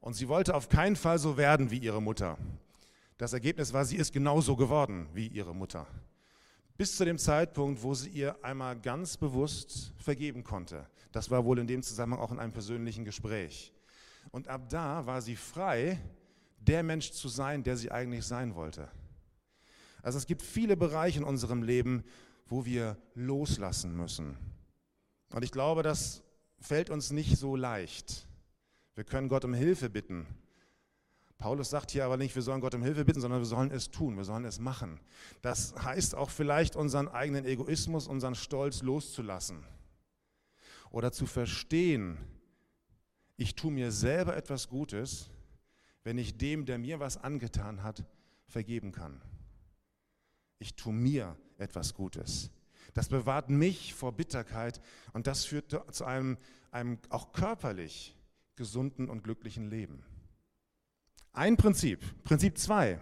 Und 0.00 0.14
sie 0.14 0.28
wollte 0.28 0.54
auf 0.54 0.68
keinen 0.68 0.96
Fall 0.96 1.18
so 1.18 1.36
werden 1.36 1.70
wie 1.70 1.78
ihre 1.78 2.00
Mutter. 2.00 2.38
Das 3.18 3.32
Ergebnis 3.32 3.72
war, 3.72 3.84
sie 3.84 3.96
ist 3.96 4.12
genauso 4.12 4.56
geworden 4.56 5.08
wie 5.12 5.26
ihre 5.26 5.54
Mutter. 5.54 5.86
Bis 6.78 6.96
zu 6.96 7.04
dem 7.04 7.18
Zeitpunkt, 7.18 7.82
wo 7.82 7.92
sie 7.92 8.08
ihr 8.08 8.42
einmal 8.42 8.80
ganz 8.80 9.18
bewusst 9.18 9.92
vergeben 9.98 10.42
konnte. 10.42 10.86
Das 11.12 11.30
war 11.30 11.44
wohl 11.44 11.58
in 11.58 11.66
dem 11.66 11.82
Zusammenhang 11.82 12.22
auch 12.22 12.32
in 12.32 12.38
einem 12.38 12.52
persönlichen 12.52 13.04
Gespräch. 13.04 13.74
Und 14.30 14.48
ab 14.48 14.70
da 14.70 15.04
war 15.04 15.20
sie 15.20 15.36
frei, 15.36 16.00
der 16.58 16.82
Mensch 16.82 17.10
zu 17.10 17.28
sein, 17.28 17.62
der 17.62 17.76
sie 17.76 17.90
eigentlich 17.90 18.24
sein 18.24 18.54
wollte. 18.54 18.88
Also 20.02 20.16
es 20.16 20.26
gibt 20.26 20.40
viele 20.40 20.76
Bereiche 20.76 21.18
in 21.18 21.24
unserem 21.24 21.62
Leben, 21.62 22.04
wo 22.46 22.64
wir 22.64 22.96
loslassen 23.14 23.94
müssen. 23.94 24.38
Und 25.32 25.44
ich 25.44 25.52
glaube, 25.52 25.82
das 25.82 26.22
fällt 26.58 26.90
uns 26.90 27.10
nicht 27.10 27.36
so 27.36 27.56
leicht. 27.56 28.26
Wir 28.94 29.04
können 29.04 29.28
Gott 29.28 29.44
um 29.44 29.54
Hilfe 29.54 29.88
bitten. 29.88 30.26
Paulus 31.38 31.70
sagt 31.70 31.90
hier 31.90 32.04
aber 32.04 32.18
nicht, 32.18 32.34
wir 32.34 32.42
sollen 32.42 32.60
Gott 32.60 32.74
um 32.74 32.82
Hilfe 32.82 33.04
bitten, 33.04 33.20
sondern 33.20 33.40
wir 33.40 33.46
sollen 33.46 33.70
es 33.70 33.90
tun, 33.90 34.16
wir 34.16 34.24
sollen 34.24 34.44
es 34.44 34.58
machen. 34.58 35.00
Das 35.40 35.74
heißt 35.74 36.14
auch 36.14 36.28
vielleicht 36.28 36.76
unseren 36.76 37.08
eigenen 37.08 37.46
Egoismus, 37.46 38.06
unseren 38.06 38.34
Stolz 38.34 38.82
loszulassen 38.82 39.64
oder 40.90 41.12
zu 41.12 41.26
verstehen, 41.26 42.18
ich 43.36 43.54
tue 43.54 43.72
mir 43.72 43.90
selber 43.90 44.36
etwas 44.36 44.68
Gutes, 44.68 45.30
wenn 46.04 46.18
ich 46.18 46.36
dem, 46.36 46.66
der 46.66 46.78
mir 46.78 47.00
was 47.00 47.16
angetan 47.16 47.82
hat, 47.82 48.04
vergeben 48.46 48.92
kann. 48.92 49.22
Ich 50.58 50.74
tue 50.76 50.92
mir 50.92 51.36
etwas 51.56 51.94
Gutes. 51.94 52.50
Das 52.92 53.08
bewahrt 53.08 53.48
mich 53.48 53.94
vor 53.94 54.12
Bitterkeit 54.12 54.80
und 55.14 55.26
das 55.26 55.46
führt 55.46 55.74
zu 55.94 56.04
einem, 56.04 56.36
einem 56.70 56.98
auch 57.08 57.32
körperlich 57.32 58.14
gesunden 58.56 59.08
und 59.08 59.24
glücklichen 59.24 59.70
Leben. 59.70 60.02
Ein 61.32 61.56
Prinzip, 61.56 62.04
Prinzip 62.24 62.58
2. 62.58 62.98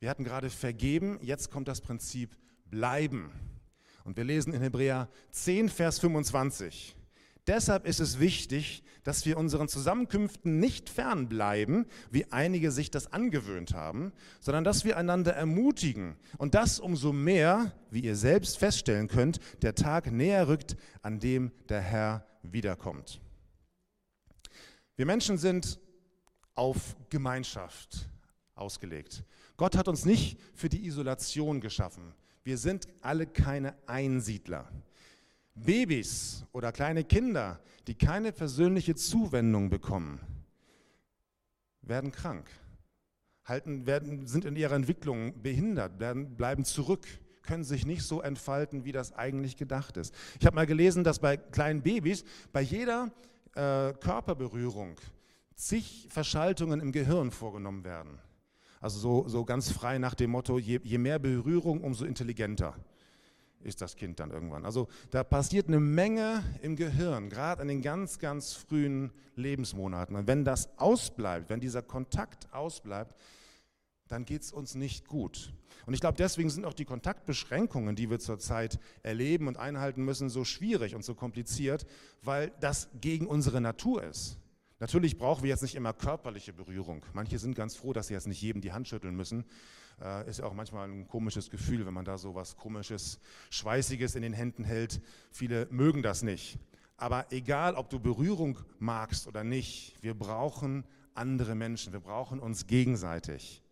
Wir 0.00 0.10
hatten 0.10 0.24
gerade 0.24 0.50
vergeben, 0.50 1.18
jetzt 1.22 1.50
kommt 1.50 1.68
das 1.68 1.80
Prinzip 1.80 2.36
bleiben. 2.66 3.32
Und 4.04 4.16
wir 4.16 4.24
lesen 4.24 4.54
in 4.54 4.62
Hebräer 4.62 5.08
10, 5.32 5.68
Vers 5.68 5.98
25. 5.98 6.96
Deshalb 7.46 7.86
ist 7.86 7.98
es 7.98 8.20
wichtig, 8.20 8.82
dass 9.04 9.24
wir 9.24 9.38
unseren 9.38 9.68
Zusammenkünften 9.68 10.60
nicht 10.60 10.90
fernbleiben, 10.90 11.86
wie 12.10 12.30
einige 12.30 12.70
sich 12.70 12.90
das 12.90 13.12
angewöhnt 13.12 13.72
haben, 13.72 14.12
sondern 14.38 14.64
dass 14.64 14.84
wir 14.84 14.98
einander 14.98 15.32
ermutigen. 15.32 16.16
Und 16.36 16.54
das 16.54 16.78
umso 16.78 17.14
mehr, 17.14 17.72
wie 17.90 18.00
ihr 18.00 18.16
selbst 18.16 18.58
feststellen 18.58 19.08
könnt, 19.08 19.40
der 19.62 19.74
Tag 19.74 20.12
näher 20.12 20.46
rückt, 20.48 20.76
an 21.00 21.20
dem 21.20 21.52
der 21.70 21.80
Herr 21.80 22.26
wiederkommt. 22.42 23.20
Wir 24.98 25.06
Menschen 25.06 25.38
sind 25.38 25.78
auf 26.56 26.96
Gemeinschaft 27.08 28.10
ausgelegt. 28.56 29.22
Gott 29.56 29.76
hat 29.76 29.86
uns 29.86 30.04
nicht 30.04 30.40
für 30.54 30.68
die 30.68 30.86
Isolation 30.86 31.60
geschaffen. 31.60 32.12
Wir 32.42 32.58
sind 32.58 32.88
alle 33.00 33.28
keine 33.28 33.76
Einsiedler. 33.86 34.68
Babys 35.54 36.44
oder 36.50 36.72
kleine 36.72 37.04
Kinder, 37.04 37.60
die 37.86 37.94
keine 37.94 38.32
persönliche 38.32 38.96
Zuwendung 38.96 39.70
bekommen, 39.70 40.18
werden 41.82 42.10
krank, 42.10 42.50
halten, 43.44 43.86
werden, 43.86 44.26
sind 44.26 44.44
in 44.44 44.56
ihrer 44.56 44.74
Entwicklung 44.74 45.40
behindert, 45.40 46.00
werden, 46.00 46.36
bleiben 46.36 46.64
zurück, 46.64 47.06
können 47.42 47.62
sich 47.62 47.86
nicht 47.86 48.02
so 48.02 48.20
entfalten, 48.20 48.84
wie 48.84 48.92
das 48.92 49.12
eigentlich 49.12 49.56
gedacht 49.56 49.96
ist. 49.96 50.12
Ich 50.40 50.46
habe 50.46 50.56
mal 50.56 50.66
gelesen, 50.66 51.04
dass 51.04 51.20
bei 51.20 51.36
kleinen 51.36 51.82
Babys 51.82 52.24
bei 52.52 52.62
jeder 52.62 53.12
äh, 53.58 53.92
Körperberührung 53.94 54.96
zig 55.56 56.06
Verschaltungen 56.10 56.80
im 56.80 56.92
Gehirn 56.92 57.32
vorgenommen 57.32 57.84
werden. 57.84 58.18
Also 58.80 59.00
so, 59.00 59.28
so 59.28 59.44
ganz 59.44 59.72
frei 59.72 59.98
nach 59.98 60.14
dem 60.14 60.30
Motto, 60.30 60.58
je, 60.58 60.78
je 60.84 60.98
mehr 60.98 61.18
Berührung, 61.18 61.82
umso 61.82 62.04
intelligenter 62.04 62.74
ist 63.64 63.80
das 63.80 63.96
Kind 63.96 64.20
dann 64.20 64.30
irgendwann. 64.30 64.64
Also 64.64 64.86
da 65.10 65.24
passiert 65.24 65.66
eine 65.66 65.80
Menge 65.80 66.44
im 66.62 66.76
Gehirn, 66.76 67.28
gerade 67.28 67.62
in 67.62 67.68
den 67.68 67.82
ganz, 67.82 68.20
ganz 68.20 68.52
frühen 68.52 69.10
Lebensmonaten. 69.34 70.14
Und 70.14 70.28
wenn 70.28 70.44
das 70.44 70.78
ausbleibt, 70.78 71.50
wenn 71.50 71.58
dieser 71.58 71.82
Kontakt 71.82 72.46
ausbleibt, 72.52 73.16
dann 74.08 74.24
geht 74.24 74.42
es 74.42 74.52
uns 74.52 74.74
nicht 74.74 75.06
gut. 75.06 75.52
Und 75.86 75.94
ich 75.94 76.00
glaube, 76.00 76.16
deswegen 76.18 76.50
sind 76.50 76.64
auch 76.64 76.74
die 76.74 76.84
Kontaktbeschränkungen, 76.84 77.96
die 77.96 78.10
wir 78.10 78.18
zurzeit 78.18 78.78
erleben 79.02 79.48
und 79.48 79.56
einhalten 79.56 80.04
müssen, 80.04 80.28
so 80.28 80.44
schwierig 80.44 80.94
und 80.94 81.04
so 81.04 81.14
kompliziert, 81.14 81.86
weil 82.22 82.52
das 82.60 82.88
gegen 83.00 83.26
unsere 83.26 83.60
Natur 83.60 84.02
ist. 84.02 84.38
Natürlich 84.80 85.18
brauchen 85.18 85.42
wir 85.42 85.50
jetzt 85.50 85.62
nicht 85.62 85.74
immer 85.74 85.92
körperliche 85.92 86.52
Berührung. 86.52 87.04
Manche 87.12 87.38
sind 87.38 87.54
ganz 87.54 87.74
froh, 87.74 87.92
dass 87.92 88.08
sie 88.08 88.14
jetzt 88.14 88.28
nicht 88.28 88.40
jedem 88.40 88.60
die 88.60 88.72
Hand 88.72 88.86
schütteln 88.86 89.16
müssen. 89.16 89.44
Äh, 90.00 90.28
ist 90.30 90.38
ja 90.38 90.44
auch 90.44 90.54
manchmal 90.54 90.88
ein 90.88 91.08
komisches 91.08 91.50
Gefühl, 91.50 91.84
wenn 91.84 91.94
man 91.94 92.04
da 92.04 92.16
so 92.16 92.34
was 92.34 92.56
komisches, 92.56 93.18
schweißiges 93.50 94.14
in 94.14 94.22
den 94.22 94.32
Händen 94.32 94.62
hält. 94.62 95.00
Viele 95.32 95.66
mögen 95.70 96.02
das 96.02 96.22
nicht. 96.22 96.58
Aber 96.96 97.26
egal, 97.30 97.74
ob 97.74 97.90
du 97.90 97.98
Berührung 97.98 98.58
magst 98.78 99.26
oder 99.26 99.42
nicht, 99.42 99.96
wir 100.00 100.14
brauchen 100.14 100.84
andere 101.14 101.54
Menschen. 101.54 101.92
Wir 101.92 102.00
brauchen 102.00 102.38
uns 102.38 102.66
gegenseitig. 102.66 103.62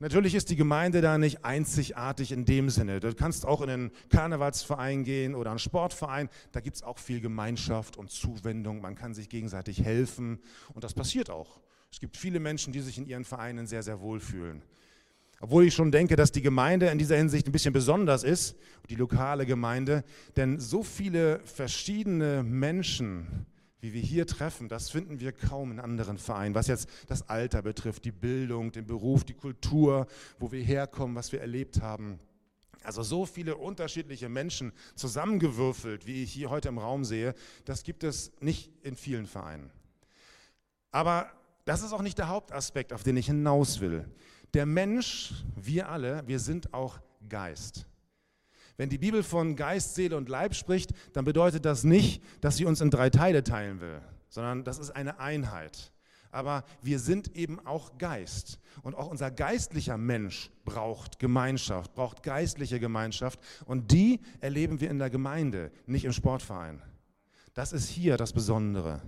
Natürlich 0.00 0.36
ist 0.36 0.48
die 0.50 0.56
Gemeinde 0.56 1.00
da 1.00 1.18
nicht 1.18 1.44
einzigartig 1.44 2.30
in 2.30 2.44
dem 2.44 2.70
Sinne. 2.70 3.00
Du 3.00 3.12
kannst 3.14 3.44
auch 3.44 3.62
in 3.62 3.70
einen 3.70 3.90
Karnevalsverein 4.10 5.02
gehen 5.02 5.34
oder 5.34 5.50
einen 5.50 5.58
Sportverein. 5.58 6.28
Da 6.52 6.60
gibt 6.60 6.76
es 6.76 6.84
auch 6.84 6.98
viel 6.98 7.20
Gemeinschaft 7.20 7.96
und 7.96 8.12
Zuwendung. 8.12 8.80
Man 8.80 8.94
kann 8.94 9.12
sich 9.12 9.28
gegenseitig 9.28 9.82
helfen. 9.82 10.38
Und 10.72 10.84
das 10.84 10.94
passiert 10.94 11.30
auch. 11.30 11.60
Es 11.90 11.98
gibt 11.98 12.16
viele 12.16 12.38
Menschen, 12.38 12.72
die 12.72 12.80
sich 12.80 12.96
in 12.96 13.06
ihren 13.06 13.24
Vereinen 13.24 13.66
sehr, 13.66 13.82
sehr 13.82 14.00
wohlfühlen. 14.00 14.62
Obwohl 15.40 15.64
ich 15.64 15.74
schon 15.74 15.90
denke, 15.90 16.14
dass 16.14 16.30
die 16.30 16.42
Gemeinde 16.42 16.86
in 16.86 16.98
dieser 16.98 17.16
Hinsicht 17.16 17.48
ein 17.48 17.52
bisschen 17.52 17.72
besonders 17.72 18.22
ist, 18.22 18.56
die 18.90 18.96
lokale 18.96 19.46
Gemeinde, 19.46 20.04
denn 20.36 20.60
so 20.60 20.84
viele 20.84 21.40
verschiedene 21.44 22.44
Menschen, 22.44 23.46
wie 23.80 23.92
wir 23.92 24.00
hier 24.00 24.26
treffen, 24.26 24.68
das 24.68 24.90
finden 24.90 25.20
wir 25.20 25.32
kaum 25.32 25.70
in 25.70 25.80
anderen 25.80 26.18
Vereinen, 26.18 26.54
was 26.54 26.66
jetzt 26.66 26.88
das 27.06 27.28
Alter 27.28 27.62
betrifft, 27.62 28.04
die 28.04 28.12
Bildung, 28.12 28.72
den 28.72 28.86
Beruf, 28.86 29.24
die 29.24 29.34
Kultur, 29.34 30.06
wo 30.38 30.50
wir 30.50 30.62
herkommen, 30.62 31.14
was 31.14 31.32
wir 31.32 31.40
erlebt 31.40 31.80
haben. 31.80 32.18
Also 32.82 33.02
so 33.02 33.26
viele 33.26 33.56
unterschiedliche 33.56 34.28
Menschen 34.28 34.72
zusammengewürfelt, 34.94 36.06
wie 36.06 36.22
ich 36.22 36.32
hier 36.32 36.50
heute 36.50 36.68
im 36.68 36.78
Raum 36.78 37.04
sehe, 37.04 37.34
das 37.64 37.82
gibt 37.82 38.04
es 38.04 38.32
nicht 38.40 38.72
in 38.82 38.96
vielen 38.96 39.26
Vereinen. 39.26 39.70
Aber 40.90 41.30
das 41.64 41.82
ist 41.82 41.92
auch 41.92 42.02
nicht 42.02 42.18
der 42.18 42.28
Hauptaspekt, 42.28 42.92
auf 42.92 43.02
den 43.02 43.16
ich 43.16 43.26
hinaus 43.26 43.80
will. 43.80 44.08
Der 44.54 44.64
Mensch, 44.64 45.34
wir 45.54 45.88
alle, 45.88 46.26
wir 46.26 46.38
sind 46.38 46.72
auch 46.72 46.98
Geist. 47.28 47.86
Wenn 48.78 48.88
die 48.88 48.98
Bibel 48.98 49.24
von 49.24 49.56
Geist, 49.56 49.96
Seele 49.96 50.16
und 50.16 50.28
Leib 50.28 50.54
spricht, 50.54 50.92
dann 51.12 51.24
bedeutet 51.24 51.64
das 51.64 51.82
nicht, 51.82 52.22
dass 52.40 52.56
sie 52.56 52.64
uns 52.64 52.80
in 52.80 52.90
drei 52.90 53.10
Teile 53.10 53.42
teilen 53.42 53.80
will, 53.80 54.00
sondern 54.28 54.62
das 54.62 54.78
ist 54.78 54.90
eine 54.90 55.18
Einheit. 55.18 55.92
Aber 56.30 56.64
wir 56.80 57.00
sind 57.00 57.34
eben 57.36 57.58
auch 57.66 57.98
Geist. 57.98 58.60
Und 58.82 58.94
auch 58.94 59.08
unser 59.08 59.32
geistlicher 59.32 59.96
Mensch 59.96 60.50
braucht 60.64 61.18
Gemeinschaft, 61.18 61.94
braucht 61.94 62.22
geistliche 62.22 62.78
Gemeinschaft. 62.78 63.40
Und 63.64 63.90
die 63.90 64.20
erleben 64.40 64.80
wir 64.80 64.90
in 64.90 65.00
der 65.00 65.10
Gemeinde, 65.10 65.72
nicht 65.86 66.04
im 66.04 66.12
Sportverein. 66.12 66.80
Das 67.54 67.72
ist 67.72 67.88
hier 67.88 68.16
das 68.16 68.32
Besondere. 68.32 69.02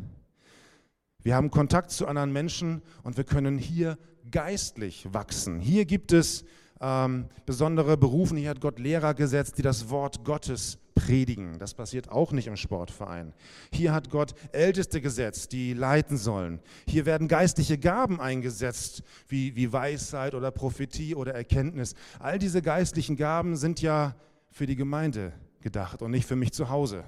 Wir 1.22 1.36
haben 1.36 1.50
Kontakt 1.50 1.92
zu 1.92 2.08
anderen 2.08 2.32
Menschen 2.32 2.82
und 3.04 3.16
wir 3.16 3.24
können 3.24 3.58
hier 3.58 3.98
geistlich 4.30 5.06
wachsen. 5.12 5.60
Hier 5.60 5.84
gibt 5.84 6.12
es 6.12 6.44
ähm, 6.80 7.26
besondere 7.46 7.96
Berufen, 7.96 8.36
hier 8.36 8.50
hat 8.50 8.60
Gott 8.60 8.78
Lehrer 8.78 9.14
gesetzt, 9.14 9.58
die 9.58 9.62
das 9.62 9.90
Wort 9.90 10.24
Gottes 10.24 10.78
predigen. 10.94 11.58
Das 11.58 11.74
passiert 11.74 12.10
auch 12.10 12.32
nicht 12.32 12.46
im 12.46 12.56
Sportverein. 12.56 13.32
Hier 13.72 13.92
hat 13.92 14.10
Gott 14.10 14.34
Älteste 14.52 15.00
gesetzt, 15.00 15.52
die 15.52 15.72
leiten 15.72 16.16
sollen. 16.16 16.60
Hier 16.86 17.06
werden 17.06 17.28
geistliche 17.28 17.78
Gaben 17.78 18.20
eingesetzt, 18.20 19.02
wie, 19.28 19.56
wie 19.56 19.72
Weisheit 19.72 20.34
oder 20.34 20.50
Prophetie 20.50 21.14
oder 21.14 21.34
Erkenntnis. 21.34 21.94
All 22.18 22.38
diese 22.38 22.62
geistlichen 22.62 23.16
Gaben 23.16 23.56
sind 23.56 23.80
ja 23.80 24.14
für 24.50 24.66
die 24.66 24.76
Gemeinde 24.76 25.32
gedacht 25.60 26.02
und 26.02 26.10
nicht 26.10 26.26
für 26.26 26.36
mich 26.36 26.52
zu 26.52 26.68
Hause 26.68 27.04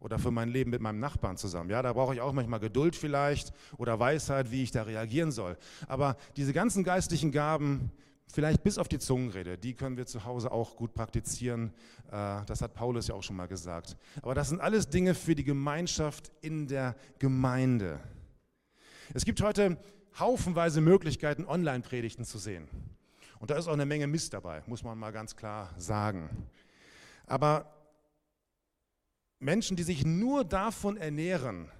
oder 0.00 0.18
für 0.18 0.30
mein 0.30 0.48
Leben 0.48 0.70
mit 0.70 0.80
meinem 0.80 1.00
Nachbarn 1.00 1.36
zusammen. 1.36 1.70
Ja, 1.70 1.82
da 1.82 1.92
brauche 1.92 2.14
ich 2.14 2.20
auch 2.20 2.32
manchmal 2.32 2.60
Geduld 2.60 2.96
vielleicht 2.96 3.52
oder 3.76 3.98
Weisheit, 3.98 4.50
wie 4.50 4.62
ich 4.62 4.70
da 4.70 4.82
reagieren 4.82 5.32
soll. 5.32 5.56
Aber 5.88 6.16
diese 6.36 6.52
ganzen 6.52 6.84
geistlichen 6.84 7.32
Gaben, 7.32 7.90
vielleicht 8.32 8.62
bis 8.62 8.78
auf 8.78 8.88
die 8.88 8.98
Zungenrede, 8.98 9.56
die 9.58 9.74
können 9.74 9.96
wir 9.96 10.06
zu 10.06 10.24
Hause 10.24 10.50
auch 10.52 10.76
gut 10.76 10.94
praktizieren. 10.94 11.72
Äh, 12.10 12.44
das 12.46 12.60
hat 12.60 12.74
Paulus 12.74 13.08
ja 13.08 13.14
auch 13.14 13.22
schon 13.22 13.36
mal 13.36 13.48
gesagt. 13.48 13.96
Aber 14.22 14.34
das 14.34 14.48
sind 14.48 14.60
alles 14.60 14.88
Dinge 14.88 15.14
für 15.14 15.34
die 15.34 15.44
Gemeinschaft 15.44 16.32
in 16.40 16.66
der 16.66 16.96
Gemeinde. 17.18 18.00
Es 19.14 19.24
gibt 19.24 19.40
heute 19.40 19.78
haufenweise 20.18 20.80
Möglichkeiten, 20.80 21.44
Online-Predigten 21.44 22.24
zu 22.24 22.38
sehen. 22.38 22.68
Und 23.38 23.50
da 23.50 23.56
ist 23.56 23.68
auch 23.68 23.74
eine 23.74 23.86
Menge 23.86 24.06
Mist 24.06 24.32
dabei, 24.32 24.62
muss 24.66 24.82
man 24.82 24.98
mal 24.98 25.12
ganz 25.12 25.36
klar 25.36 25.72
sagen. 25.76 26.30
Aber 27.26 27.72
Menschen, 29.38 29.76
die 29.76 29.82
sich 29.82 30.04
nur 30.04 30.44
davon 30.44 30.96
ernähren, 30.96 31.70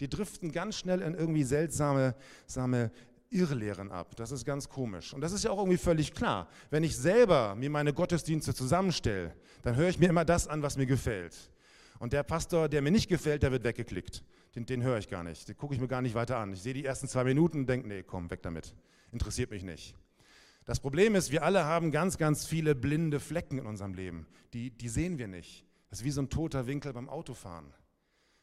die 0.00 0.08
driften 0.08 0.52
ganz 0.52 0.76
schnell 0.76 1.02
in 1.02 1.14
irgendwie 1.14 1.44
seltsame, 1.44 2.14
seltsame 2.46 2.90
Irrlehren 3.30 3.90
ab. 3.90 4.16
Das 4.16 4.30
ist 4.30 4.44
ganz 4.44 4.68
komisch. 4.68 5.12
Und 5.12 5.20
das 5.20 5.32
ist 5.32 5.44
ja 5.44 5.50
auch 5.50 5.58
irgendwie 5.58 5.78
völlig 5.78 6.14
klar. 6.14 6.48
Wenn 6.70 6.82
ich 6.82 6.96
selber 6.96 7.54
mir 7.54 7.70
meine 7.70 7.92
Gottesdienste 7.92 8.54
zusammenstelle, 8.54 9.34
dann 9.62 9.76
höre 9.76 9.88
ich 9.88 9.98
mir 9.98 10.08
immer 10.08 10.24
das 10.24 10.48
an, 10.48 10.62
was 10.62 10.76
mir 10.76 10.86
gefällt. 10.86 11.34
Und 11.98 12.12
der 12.12 12.22
Pastor, 12.22 12.68
der 12.68 12.80
mir 12.80 12.90
nicht 12.90 13.08
gefällt, 13.08 13.42
der 13.42 13.52
wird 13.52 13.64
weggeklickt. 13.64 14.22
Den, 14.54 14.66
den 14.66 14.82
höre 14.82 14.98
ich 14.98 15.08
gar 15.08 15.24
nicht. 15.24 15.48
Den 15.48 15.56
gucke 15.56 15.74
ich 15.74 15.80
mir 15.80 15.88
gar 15.88 16.02
nicht 16.02 16.14
weiter 16.14 16.38
an. 16.38 16.52
Ich 16.52 16.62
sehe 16.62 16.74
die 16.74 16.84
ersten 16.84 17.08
zwei 17.08 17.24
Minuten 17.24 17.60
und 17.60 17.66
denke, 17.68 17.88
nee, 17.88 18.02
komm, 18.02 18.30
weg 18.30 18.42
damit. 18.42 18.74
Interessiert 19.12 19.50
mich 19.50 19.62
nicht. 19.62 19.94
Das 20.64 20.80
Problem 20.80 21.14
ist, 21.14 21.30
wir 21.32 21.42
alle 21.42 21.64
haben 21.64 21.90
ganz, 21.90 22.18
ganz 22.18 22.46
viele 22.46 22.74
blinde 22.74 23.20
Flecken 23.20 23.58
in 23.58 23.66
unserem 23.66 23.94
Leben. 23.94 24.26
Die, 24.52 24.70
die 24.70 24.88
sehen 24.88 25.18
wir 25.18 25.26
nicht. 25.26 25.64
Das 25.90 26.00
ist 26.00 26.04
wie 26.04 26.10
so 26.10 26.20
ein 26.20 26.28
toter 26.28 26.66
Winkel 26.66 26.92
beim 26.92 27.08
Autofahren. 27.08 27.72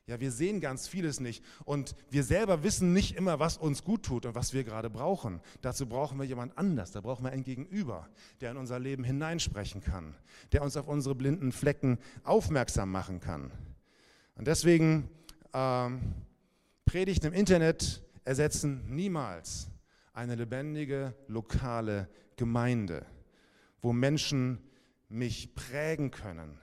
Ja, 0.07 0.19
wir 0.19 0.31
sehen 0.31 0.61
ganz 0.61 0.87
vieles 0.87 1.19
nicht 1.19 1.43
und 1.63 1.95
wir 2.11 2.23
selber 2.23 2.61
wissen 2.63 2.93
nicht 2.93 3.15
immer, 3.15 3.39
was 3.39 3.57
uns 3.57 3.83
gut 3.83 4.03
tut 4.03 4.27
und 4.27 4.35
was 4.35 4.53
wir 4.53 4.63
gerade 4.63 4.91
brauchen. 4.91 5.41
Dazu 5.61 5.87
brauchen 5.87 6.19
wir 6.19 6.25
jemand 6.25 6.55
anders, 6.59 6.91
da 6.91 7.01
brauchen 7.01 7.25
wir 7.25 7.31
ein 7.31 7.43
Gegenüber, 7.43 8.07
der 8.39 8.51
in 8.51 8.57
unser 8.57 8.77
Leben 8.77 9.03
hineinsprechen 9.03 9.81
kann, 9.81 10.13
der 10.51 10.61
uns 10.61 10.77
auf 10.77 10.87
unsere 10.87 11.15
blinden 11.15 11.51
Flecken 11.51 11.97
aufmerksam 12.23 12.91
machen 12.91 13.19
kann. 13.19 13.51
Und 14.35 14.45
deswegen 14.47 15.09
ähm, 15.53 16.13
Predigten 16.85 17.27
im 17.27 17.33
Internet 17.33 18.03
ersetzen 18.25 18.83
niemals 18.87 19.69
eine 20.13 20.35
lebendige 20.35 21.15
lokale 21.27 22.09
Gemeinde, 22.35 23.07
wo 23.81 23.91
Menschen 23.91 24.59
mich 25.09 25.55
prägen 25.55 26.11
können, 26.11 26.59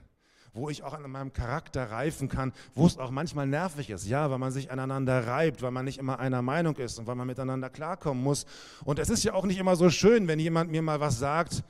wo 0.53 0.69
ich 0.69 0.83
auch 0.83 0.93
an 0.93 1.09
meinem 1.09 1.33
Charakter 1.33 1.89
reifen 1.89 2.29
kann, 2.29 2.53
wo 2.75 2.85
es 2.85 2.97
auch 2.97 3.11
manchmal 3.11 3.47
nervig 3.47 3.89
ist. 3.89 4.07
Ja, 4.07 4.29
weil 4.29 4.37
man 4.37 4.51
sich 4.51 4.71
aneinander 4.71 5.25
reibt, 5.27 5.61
weil 5.61 5.71
man 5.71 5.85
nicht 5.85 5.97
immer 5.97 6.19
einer 6.19 6.41
Meinung 6.41 6.75
ist 6.77 6.99
und 6.99 7.07
weil 7.07 7.15
man 7.15 7.27
miteinander 7.27 7.69
klarkommen 7.69 8.23
muss. 8.23 8.45
Und 8.85 8.99
es 8.99 9.09
ist 9.09 9.23
ja 9.23 9.33
auch 9.33 9.45
nicht 9.45 9.57
immer 9.57 9.75
so 9.75 9.89
schön, 9.89 10.27
wenn 10.27 10.39
jemand 10.39 10.71
mir 10.71 10.81
mal 10.81 10.99
was 10.99 11.17
sagt, 11.19 11.63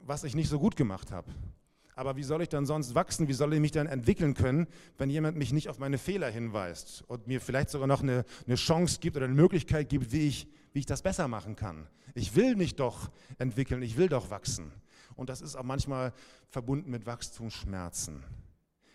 was 0.00 0.24
ich 0.24 0.34
nicht 0.34 0.48
so 0.48 0.58
gut 0.58 0.76
gemacht 0.76 1.12
habe. 1.12 1.30
Aber 1.94 2.16
wie 2.16 2.22
soll 2.22 2.40
ich 2.40 2.48
dann 2.48 2.64
sonst 2.64 2.94
wachsen? 2.94 3.28
Wie 3.28 3.34
soll 3.34 3.52
ich 3.52 3.60
mich 3.60 3.70
dann 3.70 3.86
entwickeln 3.86 4.34
können, 4.34 4.66
wenn 4.96 5.10
jemand 5.10 5.36
mich 5.36 5.52
nicht 5.52 5.68
auf 5.68 5.78
meine 5.78 5.98
Fehler 5.98 6.30
hinweist 6.30 7.04
und 7.06 7.26
mir 7.26 7.40
vielleicht 7.40 7.68
sogar 7.68 7.86
noch 7.86 8.02
eine, 8.02 8.24
eine 8.46 8.56
Chance 8.56 8.98
gibt 9.00 9.16
oder 9.16 9.26
eine 9.26 9.34
Möglichkeit 9.34 9.90
gibt, 9.90 10.10
wie 10.10 10.26
ich, 10.26 10.48
wie 10.72 10.80
ich 10.80 10.86
das 10.86 11.02
besser 11.02 11.28
machen 11.28 11.54
kann? 11.54 11.86
Ich 12.14 12.34
will 12.34 12.56
mich 12.56 12.76
doch 12.76 13.10
entwickeln, 13.38 13.82
ich 13.82 13.98
will 13.98 14.08
doch 14.08 14.30
wachsen. 14.30 14.72
Und 15.16 15.28
das 15.28 15.40
ist 15.40 15.56
auch 15.56 15.62
manchmal 15.62 16.12
verbunden 16.48 16.90
mit 16.90 17.06
Wachstumsschmerzen. 17.06 18.22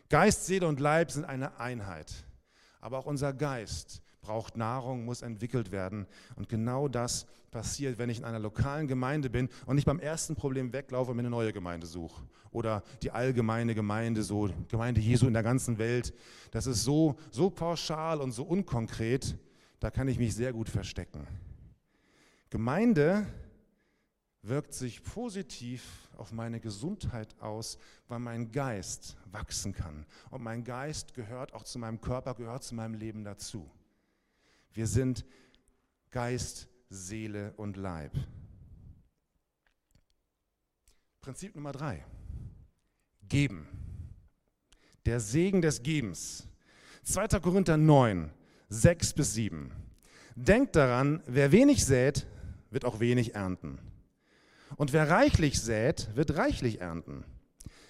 Geist, 0.10 0.46
Seele 0.46 0.68
und 0.68 0.80
Leib 0.80 1.12
sind 1.12 1.26
eine 1.26 1.60
Einheit. 1.60 2.26
Aber 2.80 3.00
auch 3.00 3.06
unser 3.06 3.34
Geist 3.34 4.02
braucht 4.22 4.58
Nahrung, 4.58 5.06
muss 5.06 5.22
entwickelt 5.22 5.72
werden. 5.72 6.06
Und 6.36 6.50
genau 6.50 6.88
das 6.88 7.26
passiert, 7.52 7.98
wenn 7.98 8.10
ich 8.10 8.20
in 8.20 8.26
einer 8.26 8.40
lokalen 8.40 8.88
Gemeinde 8.88 9.30
bin 9.30 9.50
und 9.66 9.76
nicht 9.76 9.86
beim 9.86 10.00
ersten 10.00 10.36
Problem 10.36 10.74
weglaufe 10.74 11.12
und 11.12 11.18
mir 11.18 11.22
eine 11.22 11.30
neue 11.30 11.54
Gemeinde 11.54 11.88
suche. 11.88 12.24
Oder 12.52 12.84
die 13.02 13.12
allgemeine 13.12 13.74
Gemeinde, 13.74 14.24
so 14.24 14.50
Gemeinde 14.68 15.02
Jesu 15.02 15.28
in 15.28 15.34
der 15.34 15.44
ganzen 15.44 15.78
Welt. 15.78 16.14
Das 16.52 16.68
ist 16.68 16.84
so, 16.84 17.18
so 17.32 17.50
pauschal 17.50 18.22
und 18.22 18.32
so 18.32 18.44
unkonkret, 18.44 19.38
da 19.80 19.92
kann 19.92 20.08
ich 20.08 20.18
mich 20.18 20.36
sehr 20.36 20.54
gut 20.54 20.70
verstecken. 20.70 21.28
Gemeinde 22.50 23.28
wirkt 24.48 24.74
sich 24.74 25.04
positiv 25.04 26.10
auf 26.16 26.32
meine 26.32 26.60
Gesundheit 26.60 27.36
aus, 27.40 27.78
weil 28.08 28.20
mein 28.20 28.52
Geist 28.52 29.18
wachsen 29.32 29.74
kann. 29.74 30.06
Und 30.30 30.44
mein 30.44 30.64
Geist 30.64 31.14
gehört 31.14 31.54
auch 31.54 31.64
zu 31.64 31.80
meinem 31.80 32.02
Körper, 32.02 32.34
gehört 32.34 32.64
zu 32.64 32.76
meinem 32.76 32.96
Leben 32.96 33.24
dazu. 33.24 33.70
Wir 34.74 34.88
sind 34.88 35.26
Geist, 36.12 36.68
Seele 36.90 37.54
und 37.58 37.78
Leib. 37.78 38.14
Prinzip 41.22 41.56
Nummer 41.56 41.72
drei. 41.72 42.06
Geben. 43.28 43.68
Der 45.06 45.20
Segen 45.20 45.62
des 45.62 45.84
Gebens. 45.84 46.48
2. 47.04 47.40
Korinther 47.40 47.78
9, 47.78 48.32
6 48.70 49.14
bis 49.14 49.34
7. 49.34 49.72
Denkt 50.36 50.76
daran, 50.76 51.24
wer 51.26 51.52
wenig 51.52 51.86
sät, 51.86 52.28
wird 52.70 52.86
auch 52.86 53.00
wenig 53.00 53.36
ernten. 53.36 53.80
Und 54.76 54.94
wer 54.94 55.10
reichlich 55.10 55.62
sät, 55.62 56.10
wird 56.16 56.38
reichlich 56.38 56.82
ernten. 56.82 57.24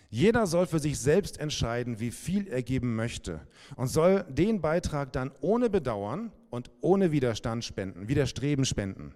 Jeder 0.09 0.47
soll 0.47 0.67
für 0.67 0.79
sich 0.79 0.99
selbst 0.99 1.37
entscheiden, 1.39 1.99
wie 1.99 2.11
viel 2.11 2.47
er 2.47 2.63
geben 2.63 2.95
möchte 2.95 3.45
und 3.75 3.87
soll 3.87 4.25
den 4.29 4.61
Beitrag 4.61 5.11
dann 5.11 5.31
ohne 5.41 5.69
Bedauern 5.69 6.31
und 6.49 6.71
ohne 6.79 7.11
Widerstand 7.11 7.65
spenden, 7.65 8.07
Widerstreben 8.07 8.63
spenden. 8.63 9.13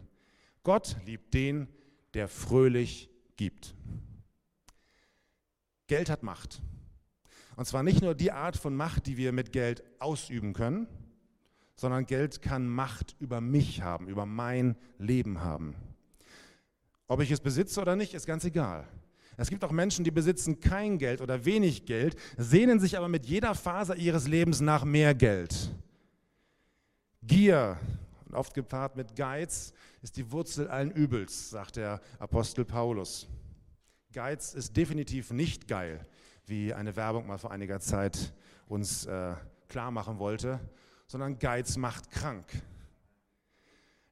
Gott 0.64 0.98
liebt 1.06 1.34
den, 1.34 1.70
der 2.14 2.28
fröhlich 2.28 3.10
gibt. 3.38 3.74
Geld 5.88 6.10
hat 6.10 6.24
Macht. 6.24 6.62
Und 7.56 7.66
zwar 7.66 7.84
nicht 7.84 8.02
nur 8.02 8.16
die 8.16 8.32
Art 8.32 8.58
von 8.58 8.76
Macht, 8.76 9.08
die 9.08 9.18
wir 9.18 9.32
mit 9.32 9.52
Geld 9.52 9.84
ausüben 10.00 10.54
können, 10.54 10.88
sondern 11.76 12.06
Geld 12.06 12.42
kann 12.42 12.68
Macht 12.68 13.16
über 13.20 13.42
mich 13.42 13.82
haben, 13.82 14.08
über 14.08 14.26
mein 14.26 14.76
Leben 14.98 15.42
haben. 15.42 15.76
Ob 17.12 17.20
ich 17.20 17.30
es 17.30 17.42
besitze 17.42 17.82
oder 17.82 17.98
nicht, 17.98 18.14
ist 18.14 18.26
ganz 18.26 18.46
egal. 18.46 18.88
Es 19.36 19.50
gibt 19.50 19.66
auch 19.66 19.72
Menschen, 19.72 20.06
die 20.06 20.12
besitzen 20.12 20.62
kein 20.62 20.98
Geld 20.98 21.20
oder 21.20 21.44
wenig 21.44 21.86
Geld, 21.86 22.16
sehnen 22.38 22.80
sich 22.80 22.98
aber 22.98 23.10
mit 23.10 23.26
jeder 23.26 23.54
Phase 23.54 23.96
ihres 23.96 24.30
Lebens 24.30 24.62
nach 24.62 24.86
mehr 24.86 25.14
Geld. 25.14 25.54
Gier, 27.22 27.78
oft 28.32 28.54
gepaart 28.54 28.96
mit 28.96 29.14
Geiz, 29.18 29.74
ist 30.02 30.16
die 30.16 30.32
Wurzel 30.32 30.70
allen 30.70 30.90
Übels, 30.90 31.50
sagt 31.50 31.76
der 31.76 32.00
Apostel 32.18 32.64
Paulus. 32.64 33.28
Geiz 34.14 34.54
ist 34.54 34.78
definitiv 34.78 35.32
nicht 35.32 35.68
geil, 35.68 36.08
wie 36.46 36.74
eine 36.74 36.96
Werbung 36.96 37.28
mal 37.28 37.38
vor 37.38 37.52
einiger 37.52 37.82
Zeit 37.82 38.32
uns 38.70 39.06
äh, 39.06 39.34
klar 39.68 39.92
machen 39.92 40.18
wollte, 40.18 40.62
sondern 41.08 41.40
Geiz 41.40 41.76
macht 41.76 42.10
krank. 42.10 42.46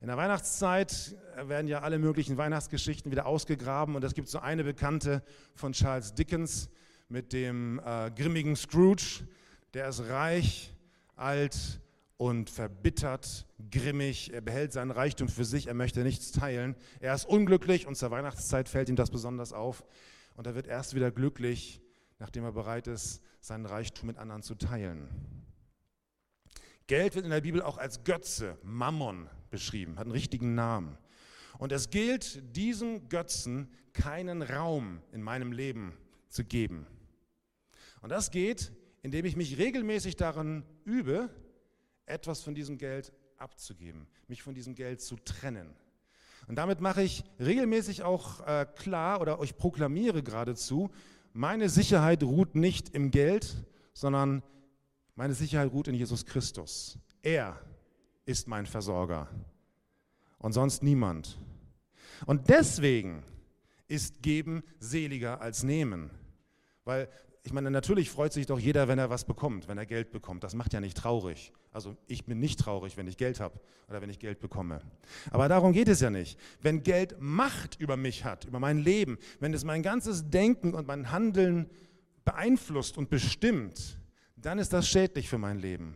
In 0.01 0.07
der 0.07 0.15
Weihnachtszeit 0.15 1.17
werden 1.35 1.67
ja 1.67 1.81
alle 1.81 1.99
möglichen 1.99 2.37
Weihnachtsgeschichten 2.37 3.11
wieder 3.11 3.25
ausgegraben 3.25 3.95
und 3.95 4.03
es 4.05 4.13
gibt 4.13 4.29
so 4.29 4.39
eine 4.39 4.63
bekannte 4.63 5.21
von 5.55 5.73
Charles 5.73 6.13
Dickens 6.13 6.69
mit 7.09 7.33
dem 7.33 7.81
äh, 7.83 8.09
grimmigen 8.09 8.55
Scrooge. 8.55 9.27
Der 9.73 9.89
ist 9.89 10.07
reich, 10.07 10.73
alt 11.17 11.81
und 12.15 12.49
verbittert, 12.49 13.45
grimmig. 13.71 14.31
Er 14.31 14.39
behält 14.39 14.71
seinen 14.71 14.91
Reichtum 14.91 15.27
für 15.27 15.43
sich, 15.43 15.67
er 15.67 15.73
möchte 15.73 15.99
nichts 16.03 16.31
teilen. 16.31 16.77
Er 17.01 17.13
ist 17.13 17.25
unglücklich 17.25 17.85
und 17.85 17.95
zur 17.95 18.09
Weihnachtszeit 18.09 18.69
fällt 18.69 18.87
ihm 18.87 18.95
das 18.95 19.11
besonders 19.11 19.51
auf. 19.51 19.83
Und 20.37 20.47
er 20.47 20.55
wird 20.55 20.67
erst 20.67 20.95
wieder 20.95 21.11
glücklich, 21.11 21.81
nachdem 22.19 22.45
er 22.45 22.53
bereit 22.53 22.87
ist, 22.87 23.21
seinen 23.41 23.65
Reichtum 23.65 24.07
mit 24.07 24.17
anderen 24.17 24.43
zu 24.43 24.55
teilen. 24.55 25.09
Geld 26.87 27.15
wird 27.15 27.25
in 27.25 27.31
der 27.31 27.41
Bibel 27.41 27.61
auch 27.61 27.77
als 27.77 28.05
Götze, 28.05 28.57
Mammon 28.63 29.29
beschrieben, 29.49 29.97
hat 29.97 30.05
einen 30.05 30.11
richtigen 30.11 30.55
Namen. 30.55 30.97
Und 31.57 31.71
es 31.71 31.89
gilt, 31.89 32.55
diesem 32.55 33.09
Götzen 33.09 33.69
keinen 33.93 34.41
Raum 34.41 35.01
in 35.11 35.21
meinem 35.21 35.51
Leben 35.51 35.93
zu 36.29 36.43
geben. 36.43 36.87
Und 38.01 38.09
das 38.09 38.31
geht, 38.31 38.71
indem 39.01 39.25
ich 39.25 39.35
mich 39.35 39.57
regelmäßig 39.57 40.15
daran 40.15 40.63
übe, 40.85 41.29
etwas 42.05 42.41
von 42.41 42.55
diesem 42.55 42.77
Geld 42.77 43.11
abzugeben, 43.37 44.07
mich 44.27 44.41
von 44.41 44.53
diesem 44.53 44.75
Geld 44.75 45.01
zu 45.01 45.15
trennen. 45.17 45.73
Und 46.47 46.55
damit 46.55 46.81
mache 46.81 47.03
ich 47.03 47.23
regelmäßig 47.39 48.03
auch 48.03 48.45
äh, 48.47 48.65
klar 48.75 49.21
oder 49.21 49.39
ich 49.43 49.57
proklamiere 49.57 50.23
geradezu 50.23 50.89
meine 51.33 51.69
Sicherheit 51.69 52.23
ruht 52.23 52.55
nicht 52.55 52.89
im 52.89 53.11
Geld, 53.11 53.55
sondern 53.93 54.43
meine 55.15 55.33
Sicherheit 55.33 55.71
ruht 55.71 55.87
in 55.87 55.95
Jesus 55.95 56.25
Christus. 56.25 56.97
Er 57.21 57.59
ist 58.29 58.47
mein 58.47 58.67
Versorger 58.67 59.27
und 60.37 60.53
sonst 60.53 60.83
niemand. 60.83 61.39
Und 62.27 62.47
deswegen 62.47 63.23
ist 63.87 64.21
Geben 64.21 64.61
seliger 64.79 65.41
als 65.41 65.63
Nehmen. 65.63 66.11
Weil 66.85 67.09
ich 67.41 67.51
meine, 67.51 67.71
natürlich 67.71 68.11
freut 68.11 68.31
sich 68.31 68.45
doch 68.45 68.59
jeder, 68.59 68.87
wenn 68.87 68.99
er 68.99 69.09
was 69.09 69.25
bekommt, 69.25 69.67
wenn 69.67 69.79
er 69.79 69.87
Geld 69.87 70.11
bekommt. 70.11 70.43
Das 70.43 70.53
macht 70.53 70.73
ja 70.73 70.79
nicht 70.79 70.95
traurig. 70.95 71.51
Also 71.71 71.97
ich 72.05 72.23
bin 72.23 72.39
nicht 72.39 72.59
traurig, 72.59 72.97
wenn 72.97 73.07
ich 73.07 73.17
Geld 73.17 73.39
habe 73.39 73.59
oder 73.87 73.99
wenn 73.99 74.11
ich 74.11 74.19
Geld 74.19 74.39
bekomme. 74.39 74.81
Aber 75.31 75.49
darum 75.49 75.73
geht 75.73 75.87
es 75.87 75.99
ja 75.99 76.11
nicht. 76.11 76.37
Wenn 76.61 76.83
Geld 76.83 77.15
Macht 77.19 77.79
über 77.79 77.97
mich 77.97 78.25
hat, 78.25 78.45
über 78.45 78.59
mein 78.59 78.77
Leben, 78.77 79.17
wenn 79.39 79.55
es 79.55 79.63
mein 79.63 79.81
ganzes 79.81 80.29
Denken 80.29 80.75
und 80.75 80.85
mein 80.85 81.11
Handeln 81.11 81.67
beeinflusst 82.25 82.95
und 82.95 83.09
bestimmt, 83.09 83.99
dann 84.35 84.59
ist 84.59 84.71
das 84.71 84.87
schädlich 84.87 85.29
für 85.29 85.39
mein 85.39 85.57
Leben. 85.57 85.95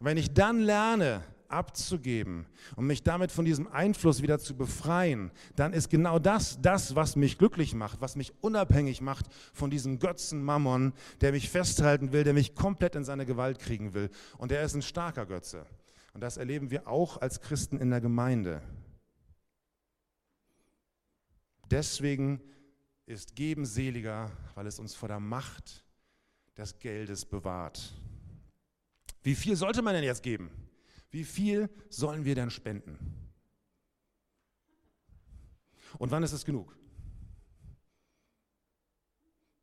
wenn 0.00 0.16
ich 0.16 0.34
dann 0.34 0.60
lerne, 0.60 1.22
abzugeben 1.48 2.46
und 2.76 2.86
mich 2.86 3.02
damit 3.02 3.32
von 3.32 3.44
diesem 3.44 3.66
Einfluss 3.68 4.22
wieder 4.22 4.38
zu 4.38 4.56
befreien, 4.56 5.30
dann 5.56 5.72
ist 5.72 5.90
genau 5.90 6.18
das 6.18 6.60
das, 6.60 6.94
was 6.94 7.16
mich 7.16 7.38
glücklich 7.38 7.74
macht, 7.74 8.00
was 8.00 8.16
mich 8.16 8.32
unabhängig 8.40 9.00
macht 9.00 9.26
von 9.52 9.70
diesem 9.70 9.98
Götzen 9.98 10.44
Mammon, 10.44 10.92
der 11.20 11.32
mich 11.32 11.50
festhalten 11.50 12.12
will, 12.12 12.24
der 12.24 12.34
mich 12.34 12.54
komplett 12.54 12.94
in 12.94 13.04
seine 13.04 13.26
Gewalt 13.26 13.58
kriegen 13.58 13.94
will. 13.94 14.10
Und 14.36 14.50
der 14.50 14.62
ist 14.62 14.74
ein 14.74 14.82
starker 14.82 15.26
Götze. 15.26 15.66
Und 16.14 16.20
das 16.20 16.36
erleben 16.36 16.70
wir 16.70 16.88
auch 16.88 17.20
als 17.20 17.40
Christen 17.40 17.78
in 17.78 17.90
der 17.90 18.00
Gemeinde. 18.00 18.62
Deswegen 21.70 22.40
ist 23.06 23.36
Geben 23.36 23.64
seliger, 23.66 24.30
weil 24.54 24.66
es 24.66 24.78
uns 24.78 24.94
vor 24.94 25.08
der 25.08 25.20
Macht 25.20 25.84
des 26.56 26.78
Geldes 26.78 27.24
bewahrt. 27.24 27.94
Wie 29.22 29.34
viel 29.34 29.56
sollte 29.56 29.82
man 29.82 29.94
denn 29.94 30.04
jetzt 30.04 30.22
geben? 30.22 30.50
Wie 31.10 31.24
viel 31.24 31.70
sollen 31.88 32.24
wir 32.24 32.34
denn 32.34 32.50
spenden? 32.50 32.98
Und 35.98 36.10
wann 36.10 36.22
ist 36.22 36.32
es 36.32 36.44
genug? 36.44 36.76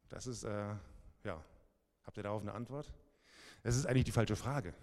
Das 0.09 0.27
ist, 0.27 0.43
äh, 0.43 0.75
ja, 1.23 1.43
habt 2.03 2.17
ihr 2.17 2.23
darauf 2.23 2.41
eine 2.41 2.53
Antwort? 2.53 2.91
Das 3.63 3.75
ist 3.75 3.85
eigentlich 3.85 4.05
die 4.05 4.11
falsche 4.11 4.35
Frage. 4.35 4.73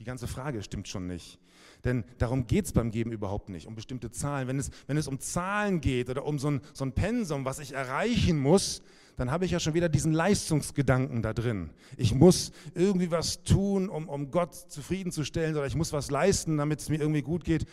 Die 0.00 0.04
ganze 0.04 0.26
Frage 0.26 0.62
stimmt 0.62 0.88
schon 0.88 1.06
nicht. 1.06 1.38
Denn 1.84 2.04
darum 2.16 2.46
geht 2.46 2.64
es 2.64 2.72
beim 2.72 2.90
Geben 2.90 3.12
überhaupt 3.12 3.50
nicht, 3.50 3.66
um 3.66 3.74
bestimmte 3.74 4.10
Zahlen. 4.10 4.48
Wenn 4.48 4.58
es, 4.58 4.70
wenn 4.86 4.96
es 4.96 5.06
um 5.06 5.20
Zahlen 5.20 5.82
geht 5.82 6.08
oder 6.08 6.24
um 6.24 6.38
so 6.38 6.50
ein, 6.50 6.62
so 6.72 6.86
ein 6.86 6.92
Pensum, 6.92 7.44
was 7.44 7.58
ich 7.58 7.72
erreichen 7.74 8.38
muss, 8.38 8.82
dann 9.18 9.30
habe 9.30 9.44
ich 9.44 9.50
ja 9.50 9.60
schon 9.60 9.74
wieder 9.74 9.90
diesen 9.90 10.12
Leistungsgedanken 10.12 11.20
da 11.20 11.34
drin. 11.34 11.68
Ich 11.98 12.14
muss 12.14 12.52
irgendwie 12.74 13.10
was 13.10 13.42
tun, 13.42 13.90
um, 13.90 14.08
um 14.08 14.30
Gott 14.30 14.54
zufriedenzustellen 14.54 15.54
oder 15.54 15.66
ich 15.66 15.76
muss 15.76 15.92
was 15.92 16.10
leisten, 16.10 16.56
damit 16.56 16.80
es 16.80 16.88
mir 16.88 16.98
irgendwie 16.98 17.20
gut 17.20 17.44
geht. 17.44 17.66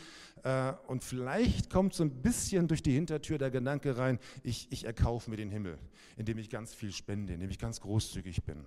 Äh, 0.44 0.74
und 0.88 1.06
vielleicht 1.06 1.70
kommt 1.70 1.94
so 1.94 2.04
ein 2.04 2.22
bisschen 2.22 2.68
durch 2.68 2.84
die 2.84 2.92
Hintertür 2.92 3.38
der 3.38 3.52
Gedanke 3.52 3.98
rein, 3.98 4.20
ich, 4.44 4.68
ich 4.70 4.84
erkaufe 4.84 5.30
mir 5.30 5.38
den 5.38 5.50
Himmel, 5.50 5.78
indem 6.18 6.38
ich 6.38 6.50
ganz 6.50 6.74
viel 6.74 6.92
spende, 6.92 7.34
indem 7.34 7.50
ich 7.50 7.60
ganz 7.60 7.80
großzügig 7.80 8.44
bin. 8.44 8.66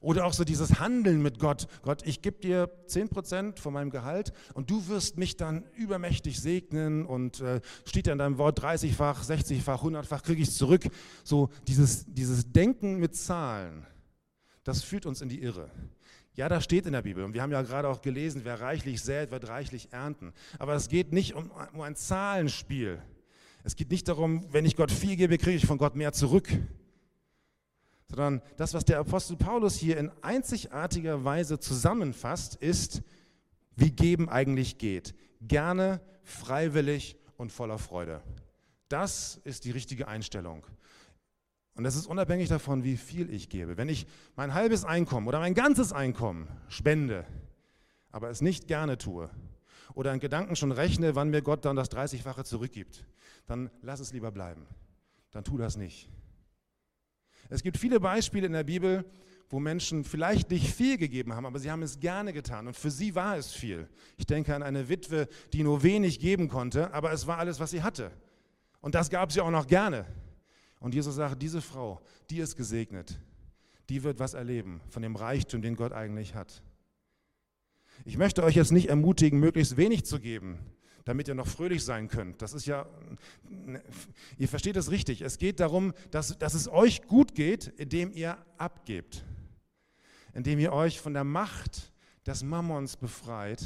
Oder 0.00 0.24
auch 0.24 0.32
so 0.32 0.44
dieses 0.44 0.80
Handeln 0.80 1.22
mit 1.22 1.38
Gott. 1.38 1.66
Gott, 1.82 2.06
ich 2.06 2.22
gebe 2.22 2.38
dir 2.40 2.70
10% 2.88 3.58
von 3.58 3.72
meinem 3.72 3.90
Gehalt 3.90 4.32
und 4.54 4.70
du 4.70 4.88
wirst 4.88 5.18
mich 5.18 5.36
dann 5.36 5.64
übermächtig 5.74 6.40
segnen 6.40 7.04
und 7.04 7.40
äh, 7.40 7.60
steht 7.84 8.06
ja 8.06 8.12
in 8.12 8.18
deinem 8.18 8.38
Wort 8.38 8.62
30-fach, 8.62 9.22
60-fach, 9.24 9.82
100-fach, 9.82 10.22
kriege 10.22 10.42
ich 10.42 10.48
es 10.48 10.56
zurück. 10.56 10.84
So 11.24 11.50
dieses, 11.68 12.06
dieses 12.06 12.52
Denken 12.52 12.98
mit 12.98 13.14
Zahlen, 13.14 13.86
das 14.64 14.82
führt 14.82 15.06
uns 15.06 15.20
in 15.20 15.28
die 15.28 15.42
Irre. 15.42 15.70
Ja, 16.34 16.48
das 16.48 16.64
steht 16.64 16.86
in 16.86 16.92
der 16.92 17.02
Bibel 17.02 17.24
und 17.24 17.34
wir 17.34 17.42
haben 17.42 17.52
ja 17.52 17.60
gerade 17.60 17.88
auch 17.88 18.00
gelesen, 18.00 18.40
wer 18.44 18.60
reichlich 18.60 19.02
sät, 19.02 19.30
wird 19.30 19.48
reichlich 19.48 19.92
ernten. 19.92 20.32
Aber 20.58 20.74
es 20.74 20.88
geht 20.88 21.12
nicht 21.12 21.34
um, 21.34 21.50
um 21.74 21.82
ein 21.82 21.94
Zahlenspiel. 21.94 23.02
Es 23.64 23.76
geht 23.76 23.90
nicht 23.90 24.08
darum, 24.08 24.46
wenn 24.50 24.64
ich 24.64 24.74
Gott 24.74 24.90
viel 24.90 25.16
gebe, 25.16 25.36
kriege 25.36 25.56
ich 25.56 25.66
von 25.66 25.76
Gott 25.78 25.94
mehr 25.94 26.12
zurück 26.12 26.48
sondern 28.14 28.42
das, 28.58 28.74
was 28.74 28.84
der 28.84 28.98
Apostel 28.98 29.36
Paulus 29.36 29.76
hier 29.76 29.96
in 29.96 30.10
einzigartiger 30.20 31.24
Weise 31.24 31.58
zusammenfasst, 31.58 32.56
ist, 32.56 33.02
wie 33.74 33.90
Geben 33.90 34.28
eigentlich 34.28 34.76
geht. 34.76 35.14
Gerne, 35.40 36.00
freiwillig 36.22 37.16
und 37.38 37.52
voller 37.52 37.78
Freude. 37.78 38.22
Das 38.88 39.40
ist 39.44 39.64
die 39.64 39.70
richtige 39.70 40.08
Einstellung. 40.08 40.66
Und 41.74 41.84
das 41.84 41.96
ist 41.96 42.06
unabhängig 42.06 42.50
davon, 42.50 42.84
wie 42.84 42.98
viel 42.98 43.32
ich 43.32 43.48
gebe. 43.48 43.78
Wenn 43.78 43.88
ich 43.88 44.06
mein 44.36 44.52
halbes 44.52 44.84
Einkommen 44.84 45.26
oder 45.26 45.40
mein 45.40 45.54
ganzes 45.54 45.94
Einkommen 45.94 46.48
spende, 46.68 47.24
aber 48.10 48.28
es 48.28 48.42
nicht 48.42 48.68
gerne 48.68 48.98
tue 48.98 49.30
oder 49.94 50.12
in 50.12 50.20
Gedanken 50.20 50.54
schon 50.54 50.70
rechne, 50.70 51.14
wann 51.14 51.30
mir 51.30 51.40
Gott 51.40 51.64
dann 51.64 51.76
das 51.76 51.90
30-fache 51.90 52.44
zurückgibt, 52.44 53.06
dann 53.46 53.70
lass 53.80 54.00
es 54.00 54.12
lieber 54.12 54.30
bleiben. 54.30 54.66
Dann 55.30 55.44
tu 55.44 55.56
das 55.56 55.78
nicht. 55.78 56.10
Es 57.52 57.62
gibt 57.62 57.76
viele 57.76 58.00
Beispiele 58.00 58.46
in 58.46 58.54
der 58.54 58.64
Bibel, 58.64 59.04
wo 59.50 59.60
Menschen 59.60 60.04
vielleicht 60.04 60.50
nicht 60.50 60.72
viel 60.72 60.96
gegeben 60.96 61.34
haben, 61.34 61.44
aber 61.44 61.58
sie 61.58 61.70
haben 61.70 61.82
es 61.82 62.00
gerne 62.00 62.32
getan 62.32 62.66
und 62.66 62.74
für 62.74 62.90
sie 62.90 63.14
war 63.14 63.36
es 63.36 63.52
viel. 63.52 63.90
Ich 64.16 64.26
denke 64.26 64.54
an 64.54 64.62
eine 64.62 64.88
Witwe, 64.88 65.28
die 65.52 65.62
nur 65.62 65.82
wenig 65.82 66.18
geben 66.18 66.48
konnte, 66.48 66.94
aber 66.94 67.12
es 67.12 67.26
war 67.26 67.36
alles, 67.36 67.60
was 67.60 67.70
sie 67.70 67.82
hatte. 67.82 68.10
Und 68.80 68.94
das 68.94 69.10
gab 69.10 69.32
sie 69.32 69.42
auch 69.42 69.50
noch 69.50 69.66
gerne. 69.66 70.06
Und 70.80 70.94
Jesus 70.94 71.16
sagt, 71.16 71.42
diese 71.42 71.60
Frau, 71.60 72.00
die 72.30 72.38
ist 72.38 72.56
gesegnet, 72.56 73.20
die 73.90 74.02
wird 74.02 74.18
was 74.18 74.32
erleben 74.32 74.80
von 74.88 75.02
dem 75.02 75.14
Reichtum, 75.14 75.60
den 75.60 75.76
Gott 75.76 75.92
eigentlich 75.92 76.34
hat. 76.34 76.62
Ich 78.06 78.16
möchte 78.16 78.42
euch 78.44 78.56
jetzt 78.56 78.72
nicht 78.72 78.88
ermutigen, 78.88 79.38
möglichst 79.38 79.76
wenig 79.76 80.06
zu 80.06 80.20
geben, 80.20 80.58
damit 81.04 81.28
ihr 81.28 81.34
noch 81.34 81.46
fröhlich 81.46 81.84
sein 81.84 82.08
könnt. 82.08 82.42
Das 82.42 82.52
ist 82.52 82.66
ja, 82.66 82.86
ihr 84.38 84.48
versteht 84.48 84.76
es 84.76 84.90
richtig. 84.90 85.22
Es 85.22 85.38
geht 85.38 85.60
darum, 85.60 85.92
dass, 86.10 86.38
dass 86.38 86.54
es 86.54 86.68
euch 86.68 87.02
gut 87.02 87.34
geht, 87.34 87.68
indem 87.76 88.12
ihr 88.12 88.38
abgebt, 88.58 89.24
indem 90.34 90.58
ihr 90.58 90.72
euch 90.72 91.00
von 91.00 91.14
der 91.14 91.24
Macht 91.24 91.92
des 92.26 92.42
Mammons 92.42 92.96
befreit 92.96 93.64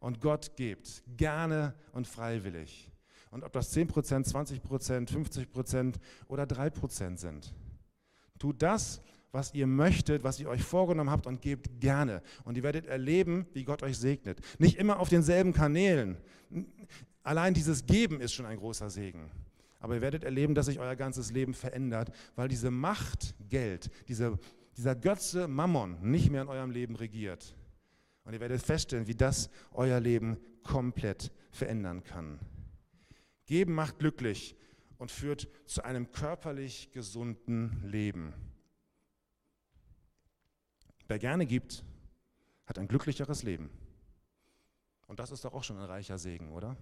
und 0.00 0.20
Gott 0.20 0.56
gebt, 0.56 1.02
gerne 1.16 1.74
und 1.92 2.06
freiwillig. 2.06 2.90
Und 3.30 3.42
ob 3.42 3.52
das 3.52 3.74
10%, 3.74 3.90
20%, 3.90 5.10
50% 5.10 5.94
oder 6.28 6.44
3% 6.44 7.16
sind. 7.16 7.52
Tut 8.38 8.62
das, 8.62 9.00
was 9.34 9.52
ihr 9.52 9.66
möchtet, 9.66 10.22
was 10.22 10.38
ihr 10.38 10.48
euch 10.48 10.62
vorgenommen 10.62 11.10
habt 11.10 11.26
und 11.26 11.42
gebt 11.42 11.80
gerne. 11.80 12.22
Und 12.44 12.56
ihr 12.56 12.62
werdet 12.62 12.86
erleben, 12.86 13.46
wie 13.52 13.64
Gott 13.64 13.82
euch 13.82 13.98
segnet. 13.98 14.38
Nicht 14.58 14.78
immer 14.78 15.00
auf 15.00 15.08
denselben 15.08 15.52
Kanälen. 15.52 16.16
Allein 17.24 17.52
dieses 17.52 17.84
Geben 17.84 18.20
ist 18.20 18.32
schon 18.32 18.46
ein 18.46 18.58
großer 18.58 18.88
Segen. 18.90 19.30
Aber 19.80 19.96
ihr 19.96 20.00
werdet 20.00 20.24
erleben, 20.24 20.54
dass 20.54 20.66
sich 20.66 20.78
euer 20.78 20.96
ganzes 20.96 21.32
Leben 21.32 21.52
verändert, 21.52 22.10
weil 22.36 22.48
diese 22.48 22.70
Macht, 22.70 23.34
Geld, 23.50 23.90
diese, 24.08 24.38
dieser 24.76 24.94
Götze 24.94 25.48
Mammon 25.48 25.98
nicht 26.00 26.30
mehr 26.30 26.42
in 26.42 26.48
eurem 26.48 26.70
Leben 26.70 26.96
regiert. 26.96 27.54
Und 28.24 28.32
ihr 28.32 28.40
werdet 28.40 28.62
feststellen, 28.62 29.08
wie 29.08 29.14
das 29.14 29.50
euer 29.72 30.00
Leben 30.00 30.38
komplett 30.62 31.32
verändern 31.50 32.04
kann. 32.04 32.38
Geben 33.46 33.74
macht 33.74 33.98
glücklich 33.98 34.56
und 34.96 35.10
führt 35.10 35.48
zu 35.66 35.84
einem 35.84 36.10
körperlich 36.12 36.92
gesunden 36.92 37.82
Leben. 37.84 38.32
Wer 41.06 41.18
gerne 41.18 41.46
gibt, 41.46 41.84
hat 42.66 42.78
ein 42.78 42.88
glücklicheres 42.88 43.42
Leben. 43.42 43.70
Und 45.06 45.20
das 45.20 45.30
ist 45.30 45.44
doch 45.44 45.52
auch 45.52 45.64
schon 45.64 45.78
ein 45.78 45.84
reicher 45.84 46.18
Segen, 46.18 46.52
oder? 46.52 46.76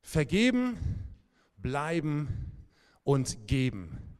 Vergeben, 0.00 0.78
bleiben 1.56 2.52
und 3.04 3.46
geben. 3.46 4.16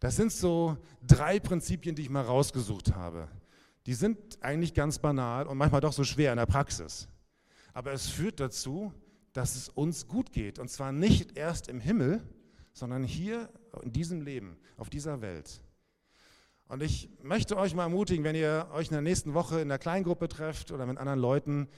Das 0.00 0.16
sind 0.16 0.32
so 0.32 0.76
drei 1.06 1.40
Prinzipien, 1.40 1.94
die 1.94 2.02
ich 2.02 2.10
mal 2.10 2.24
rausgesucht 2.24 2.94
habe. 2.94 3.28
Die 3.86 3.94
sind 3.94 4.42
eigentlich 4.42 4.74
ganz 4.74 4.98
banal 4.98 5.46
und 5.46 5.56
manchmal 5.56 5.80
doch 5.80 5.92
so 5.92 6.04
schwer 6.04 6.32
in 6.32 6.38
der 6.38 6.46
Praxis. 6.46 7.08
Aber 7.72 7.92
es 7.92 8.08
führt 8.08 8.40
dazu, 8.40 8.92
dass 9.32 9.56
es 9.56 9.68
uns 9.68 10.06
gut 10.06 10.32
geht. 10.32 10.58
Und 10.58 10.68
zwar 10.68 10.92
nicht 10.92 11.36
erst 11.36 11.68
im 11.68 11.80
Himmel, 11.80 12.22
sondern 12.72 13.02
hier 13.02 13.48
in 13.82 13.92
diesem 13.92 14.20
Leben, 14.20 14.56
auf 14.76 14.90
dieser 14.90 15.20
Welt. 15.20 15.62
Und 16.68 16.82
ich 16.82 17.08
möchte 17.22 17.56
euch 17.56 17.74
mal 17.74 17.84
ermutigen, 17.84 18.24
wenn 18.24 18.36
ihr 18.36 18.68
euch 18.72 18.88
in 18.88 18.92
der 18.92 19.00
nächsten 19.00 19.32
Woche 19.32 19.60
in 19.60 19.68
der 19.68 19.78
Kleingruppe 19.78 20.28
trefft 20.28 20.70
oder 20.70 20.84
mit 20.84 20.98
anderen 20.98 21.18
Leuten, 21.18 21.68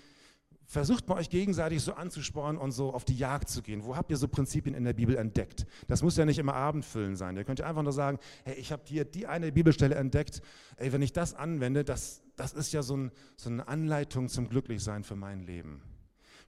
versucht 0.67 1.09
mal 1.09 1.17
euch 1.17 1.31
gegenseitig 1.31 1.81
so 1.81 1.95
anzuspornen 1.95 2.61
und 2.61 2.73
so 2.73 2.93
auf 2.93 3.05
die 3.05 3.17
Jagd 3.17 3.49
zu 3.49 3.63
gehen. 3.63 3.85
Wo 3.85 3.97
habt 3.97 4.11
ihr 4.11 4.17
so 4.17 4.27
Prinzipien 4.27 4.75
in 4.75 4.83
der 4.83 4.93
Bibel 4.93 5.17
entdeckt? 5.17 5.65
Das 5.87 6.03
muss 6.03 6.17
ja 6.17 6.25
nicht 6.25 6.39
immer 6.39 6.55
Abendfüllen 6.55 7.15
sein. 7.15 7.37
Ihr 7.37 7.45
könnt 7.45 7.61
ja 7.61 7.67
einfach 7.67 7.85
nur 7.85 7.93
sagen, 7.93 8.19
hey, 8.45 8.55
ich 8.55 8.73
habe 8.73 8.83
hier 8.87 9.05
die 9.05 9.29
eine 9.29 9.53
Bibelstelle 9.53 9.95
entdeckt. 9.95 10.43
Ey, 10.77 10.93
wenn 10.93 11.03
ich 11.03 11.13
das 11.13 11.35
anwende, 11.35 11.85
das, 11.85 12.23
das 12.35 12.53
ist 12.53 12.73
ja 12.73 12.83
so, 12.83 12.97
ein, 12.97 13.13
so 13.37 13.49
eine 13.49 13.69
Anleitung 13.69 14.29
zum 14.29 14.49
Glücklichsein 14.49 15.05
für 15.05 15.17
mein 15.17 15.45
Leben. 15.45 15.83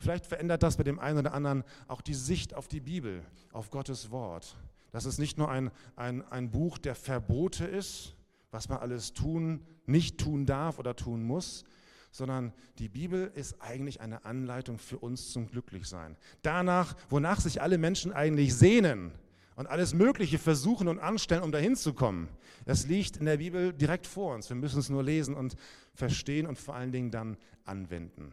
Vielleicht 0.00 0.26
verändert 0.26 0.64
das 0.64 0.76
bei 0.76 0.83
dem 0.83 0.98
einen 0.98 1.18
oder 1.18 1.33
anderen 1.33 1.62
auch 1.87 2.00
die 2.00 2.14
Sicht 2.14 2.55
auf 2.55 2.66
die 2.66 2.81
Bibel, 2.81 3.22
auf 3.52 3.70
Gottes 3.70 4.11
Wort 4.11 4.57
dass 4.92 5.07
es 5.07 5.16
nicht 5.16 5.38
nur 5.38 5.50
ein, 5.50 5.70
ein, 5.96 6.22
ein 6.31 6.50
Buch 6.50 6.76
der 6.76 6.94
Verbote 6.94 7.64
ist, 7.64 8.14
was 8.53 8.69
man 8.69 8.79
alles 8.79 9.12
tun, 9.12 9.67
nicht 9.87 10.19
tun 10.19 10.47
darf 10.47 10.79
oder 10.79 10.95
tun 10.95 11.25
muss, 11.25 11.65
sondern 12.12 12.53
die 12.79 12.88
Bibel 12.88 13.33
ist 13.35 13.61
eigentlich 13.61 14.01
eine 14.01 14.25
Anleitung 14.25 14.79
für 14.79 14.99
uns 14.99 15.33
zum 15.33 15.49
Glücklichsein. 15.49 16.17
Danach, 16.43 16.95
wonach 17.09 17.41
sich 17.41 17.61
alle 17.62 17.79
Menschen 17.79 18.12
eigentlich 18.12 18.55
sehnen 18.55 19.12
und 19.57 19.67
alles 19.67 19.95
Mögliche 19.95 20.38
versuchen 20.38 20.88
und 20.88 20.99
anstellen, 20.99 21.43
um 21.43 21.53
dahin 21.53 21.75
zu 21.75 21.95
kommen. 21.95 22.29
Das 22.67 22.87
liegt 22.87 23.17
in 23.17 23.25
der 23.27 23.38
Bibel 23.38 23.73
direkt 23.73 24.07
vor 24.07 24.35
uns. 24.35 24.49
Wir 24.49 24.57
müssen 24.57 24.79
es 24.79 24.91
nur 24.91 25.03
lesen 25.03 25.35
und 25.35 25.57
verstehen 25.95 26.47
und 26.47 26.59
vor 26.59 26.75
allen 26.75 26.93
Dingen 26.93 27.11
dann 27.11 27.38
anwenden. 27.65 28.33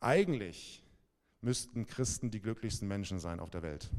Eigentlich 0.00 0.82
müssten 1.42 1.86
Christen 1.86 2.30
die 2.30 2.40
glücklichsten 2.40 2.88
Menschen 2.88 3.18
sein 3.18 3.38
auf 3.38 3.50
der 3.50 3.62
Welt. 3.62 3.90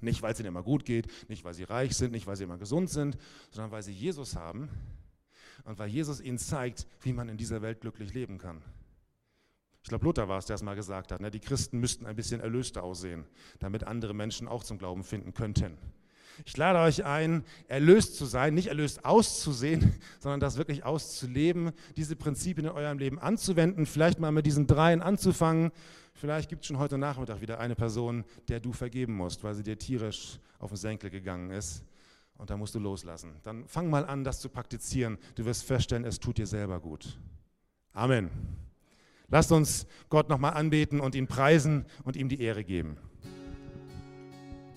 Nicht, 0.00 0.22
weil 0.22 0.32
es 0.32 0.40
ihnen 0.40 0.48
immer 0.48 0.62
gut 0.62 0.84
geht, 0.84 1.08
nicht, 1.28 1.44
weil 1.44 1.54
sie 1.54 1.64
reich 1.64 1.96
sind, 1.96 2.12
nicht, 2.12 2.26
weil 2.26 2.36
sie 2.36 2.44
immer 2.44 2.58
gesund 2.58 2.90
sind, 2.90 3.16
sondern 3.50 3.72
weil 3.72 3.82
sie 3.82 3.92
Jesus 3.92 4.36
haben 4.36 4.68
und 5.64 5.78
weil 5.78 5.88
Jesus 5.88 6.20
ihnen 6.20 6.38
zeigt, 6.38 6.86
wie 7.02 7.12
man 7.12 7.28
in 7.28 7.36
dieser 7.36 7.62
Welt 7.62 7.80
glücklich 7.80 8.14
leben 8.14 8.38
kann. 8.38 8.62
Ich 9.82 9.88
glaube, 9.88 10.04
Luther 10.04 10.28
war 10.28 10.38
es, 10.38 10.46
der 10.46 10.54
es 10.54 10.62
mal 10.62 10.74
gesagt 10.74 11.12
hat, 11.12 11.20
ne? 11.20 11.30
die 11.30 11.40
Christen 11.40 11.78
müssten 11.78 12.04
ein 12.06 12.16
bisschen 12.16 12.40
erlöster 12.40 12.82
aussehen, 12.82 13.24
damit 13.58 13.84
andere 13.84 14.14
Menschen 14.14 14.46
auch 14.46 14.62
zum 14.62 14.78
Glauben 14.78 15.02
finden 15.02 15.32
könnten. 15.32 15.78
Ich 16.44 16.56
lade 16.56 16.78
euch 16.78 17.04
ein, 17.04 17.44
erlöst 17.66 18.16
zu 18.16 18.24
sein, 18.24 18.54
nicht 18.54 18.68
erlöst 18.68 19.04
auszusehen, 19.04 19.94
sondern 20.20 20.40
das 20.40 20.56
wirklich 20.56 20.84
auszuleben, 20.84 21.72
diese 21.96 22.16
Prinzipien 22.16 22.66
in 22.66 22.72
eurem 22.72 22.98
Leben 22.98 23.18
anzuwenden, 23.18 23.86
vielleicht 23.86 24.20
mal 24.20 24.30
mit 24.30 24.46
diesen 24.46 24.66
dreien 24.66 25.02
anzufangen. 25.02 25.72
Vielleicht 26.18 26.48
gibt 26.48 26.62
es 26.62 26.66
schon 26.66 26.78
heute 26.78 26.98
Nachmittag 26.98 27.40
wieder 27.40 27.60
eine 27.60 27.76
Person, 27.76 28.24
der 28.48 28.58
du 28.58 28.72
vergeben 28.72 29.14
musst, 29.14 29.44
weil 29.44 29.54
sie 29.54 29.62
dir 29.62 29.78
tierisch 29.78 30.40
auf 30.58 30.70
den 30.70 30.76
Senkel 30.76 31.10
gegangen 31.10 31.52
ist. 31.52 31.84
Und 32.36 32.50
da 32.50 32.56
musst 32.56 32.74
du 32.74 32.80
loslassen. 32.80 33.36
Dann 33.44 33.68
fang 33.68 33.88
mal 33.88 34.04
an, 34.04 34.24
das 34.24 34.40
zu 34.40 34.48
praktizieren. 34.48 35.18
Du 35.36 35.44
wirst 35.44 35.62
feststellen, 35.62 36.04
es 36.04 36.18
tut 36.18 36.38
dir 36.38 36.46
selber 36.48 36.80
gut. 36.80 37.20
Amen. 37.92 38.30
Lasst 39.28 39.52
uns 39.52 39.86
Gott 40.08 40.28
nochmal 40.28 40.54
anbeten 40.54 40.98
und 40.98 41.14
ihn 41.14 41.28
preisen 41.28 41.86
und 42.02 42.16
ihm 42.16 42.28
die 42.28 42.40
Ehre 42.40 42.64
geben. 42.64 42.96